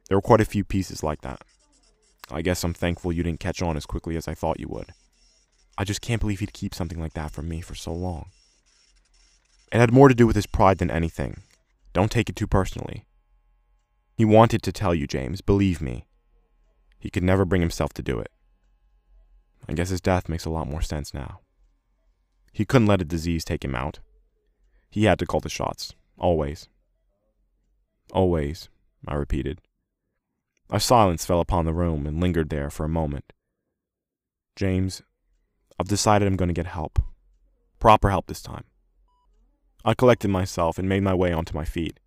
There 0.09 0.17
were 0.17 0.23
quite 0.23 0.41
a 0.41 0.45
few 0.45 0.65
pieces 0.65 1.03
like 1.03 1.23
that. 1.23 1.43
I 2.31 2.43
guess 2.43 2.65
I'm 2.65 2.75
thankful 2.75 3.13
you 3.13 3.23
didn't 3.23 3.41
catch 3.41 3.63
on 3.63 3.77
as 3.77 3.87
quickly 3.87 4.17
as 4.17 4.29
I 4.29 4.35
thought 4.35 4.61
you 4.61 4.69
would. 4.69 4.93
I 5.79 5.85
just 5.85 6.01
can't 6.01 6.21
believe 6.21 6.41
he'd 6.41 6.53
keep 6.53 6.75
something 6.75 7.01
like 7.01 7.15
that 7.15 7.31
from 7.31 7.49
me 7.49 7.61
for 7.61 7.75
so 7.75 7.93
long. 7.93 8.31
It 9.73 9.79
had 9.79 9.93
more 9.93 10.09
to 10.09 10.15
do 10.15 10.27
with 10.27 10.37
his 10.37 10.47
pride 10.47 10.79
than 10.79 10.91
anything. 10.91 11.43
Don't 11.93 12.11
take 12.11 12.29
it 12.29 12.37
too 12.37 12.47
personally. 12.47 13.05
He 14.17 14.25
wanted 14.25 14.63
to 14.63 14.73
tell 14.73 14.95
you, 14.95 15.07
James, 15.07 15.41
believe 15.41 15.81
me. 15.81 16.07
He 16.99 17.11
could 17.11 17.23
never 17.23 17.45
bring 17.45 17.61
himself 17.61 17.93
to 17.95 18.03
do 18.03 18.19
it. 18.19 18.31
I 19.69 19.75
guess 19.75 19.91
his 19.91 20.01
death 20.01 20.29
makes 20.29 20.45
a 20.45 20.51
lot 20.51 20.69
more 20.69 20.83
sense 20.83 21.13
now. 21.13 21.41
He 22.53 22.65
couldn't 22.65 22.87
let 22.87 23.03
a 23.03 23.05
disease 23.05 23.45
take 23.45 23.65
him 23.65 23.75
out. 23.75 23.99
He 24.91 25.05
had 25.05 25.19
to 25.19 25.27
call 25.27 25.41
the 25.41 25.49
shots, 25.49 25.95
always. 26.19 26.69
Always, 28.13 28.69
I 29.07 29.15
repeated. 29.15 29.61
A 30.71 30.81
silence 30.81 31.25
fell 31.25 31.41
upon 31.41 31.65
the 31.65 31.75
room 31.75 32.07
and 32.07 32.21
lingered 32.21 32.51
there 32.51 32.71
for 32.71 32.85
a 32.85 32.89
moment. 32.89 33.33
James, 34.57 35.03
I've 35.79 35.89
decided 35.89 36.27
I'm 36.27 36.37
going 36.37 36.49
to 36.49 36.55
get 36.55 36.67
help. 36.67 36.99
Proper 37.79 38.11
help 38.11 38.27
this 38.27 38.43
time. 38.43 38.65
I 39.85 39.95
collected 39.95 40.29
myself 40.29 40.79
and 40.79 40.89
made 40.89 41.03
my 41.03 41.15
way 41.15 41.33
onto 41.33 41.55
my 41.55 41.65
feet. 41.65 42.01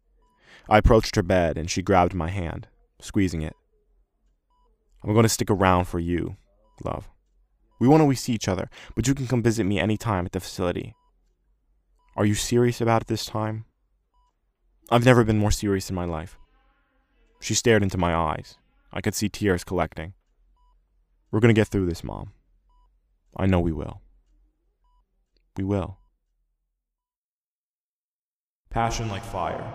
I 0.67 0.79
approached 0.79 1.15
her 1.15 1.23
bed 1.23 1.57
and 1.57 1.69
she 1.69 1.81
grabbed 1.81 2.13
my 2.13 2.29
hand, 2.29 2.67
squeezing 2.99 3.41
it. 3.41 3.55
I'm 5.03 5.13
going 5.13 5.23
to 5.23 5.29
stick 5.29 5.49
around 5.49 5.85
for 5.85 5.99
you, 5.99 6.35
love. 6.83 7.09
We 7.79 7.87
won't 7.87 8.01
always 8.01 8.19
see 8.19 8.33
each 8.33 8.49
other, 8.49 8.69
but 8.95 9.07
you 9.07 9.15
can 9.15 9.27
come 9.27 9.41
visit 9.41 9.63
me 9.63 9.79
any 9.79 9.95
time 9.95 10.25
at 10.25 10.33
the 10.33 10.41
facility. 10.41 10.93
Are 12.19 12.25
you 12.25 12.35
serious 12.35 12.81
about 12.81 13.03
it 13.03 13.07
this 13.07 13.25
time? 13.25 13.63
I've 14.91 15.05
never 15.05 15.23
been 15.23 15.37
more 15.37 15.51
serious 15.51 15.89
in 15.89 15.95
my 15.95 16.03
life. 16.03 16.37
She 17.39 17.53
stared 17.53 17.81
into 17.81 17.97
my 17.97 18.13
eyes. 18.13 18.57
I 18.91 18.99
could 18.99 19.15
see 19.15 19.29
tears 19.29 19.63
collecting. 19.63 20.11
We're 21.31 21.39
going 21.39 21.55
to 21.55 21.57
get 21.57 21.69
through 21.69 21.85
this, 21.85 22.03
Mom. 22.03 22.33
I 23.37 23.45
know 23.45 23.61
we 23.61 23.71
will. 23.71 24.01
We 25.55 25.63
will. 25.63 25.97
Passion 28.69 29.07
like 29.07 29.23
fire 29.23 29.73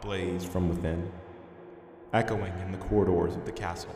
blazed 0.00 0.48
from 0.48 0.68
within, 0.68 1.08
echoing 2.12 2.58
in 2.58 2.72
the 2.72 2.78
corridors 2.78 3.36
of 3.36 3.44
the 3.44 3.52
castle. 3.52 3.94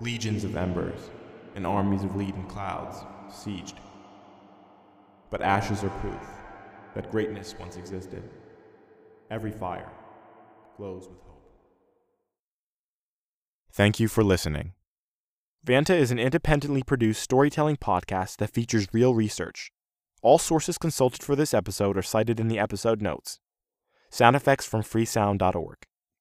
Legions 0.00 0.42
of 0.42 0.56
embers 0.56 1.10
and 1.54 1.64
armies 1.64 2.02
of 2.02 2.16
leaden 2.16 2.44
clouds 2.46 3.04
sieged. 3.30 3.76
But 5.30 5.42
ashes 5.42 5.84
are 5.84 5.90
proof 6.00 6.41
that 6.94 7.10
greatness 7.10 7.54
once 7.58 7.76
existed. 7.76 8.22
Every 9.30 9.52
fire 9.52 9.90
glows 10.76 11.08
with 11.08 11.20
hope. 11.22 11.42
Thank 13.72 13.98
you 13.98 14.08
for 14.08 14.22
listening. 14.22 14.72
Vanta 15.66 15.94
is 15.94 16.10
an 16.10 16.18
independently 16.18 16.82
produced 16.82 17.22
storytelling 17.22 17.76
podcast 17.76 18.38
that 18.38 18.52
features 18.52 18.88
real 18.92 19.14
research. 19.14 19.70
All 20.20 20.38
sources 20.38 20.76
consulted 20.76 21.22
for 21.22 21.36
this 21.36 21.54
episode 21.54 21.96
are 21.96 22.02
cited 22.02 22.38
in 22.38 22.48
the 22.48 22.58
episode 22.58 23.00
notes. 23.00 23.38
Sound 24.10 24.36
effects 24.36 24.66
from 24.66 24.82
freesound.org. 24.82 25.78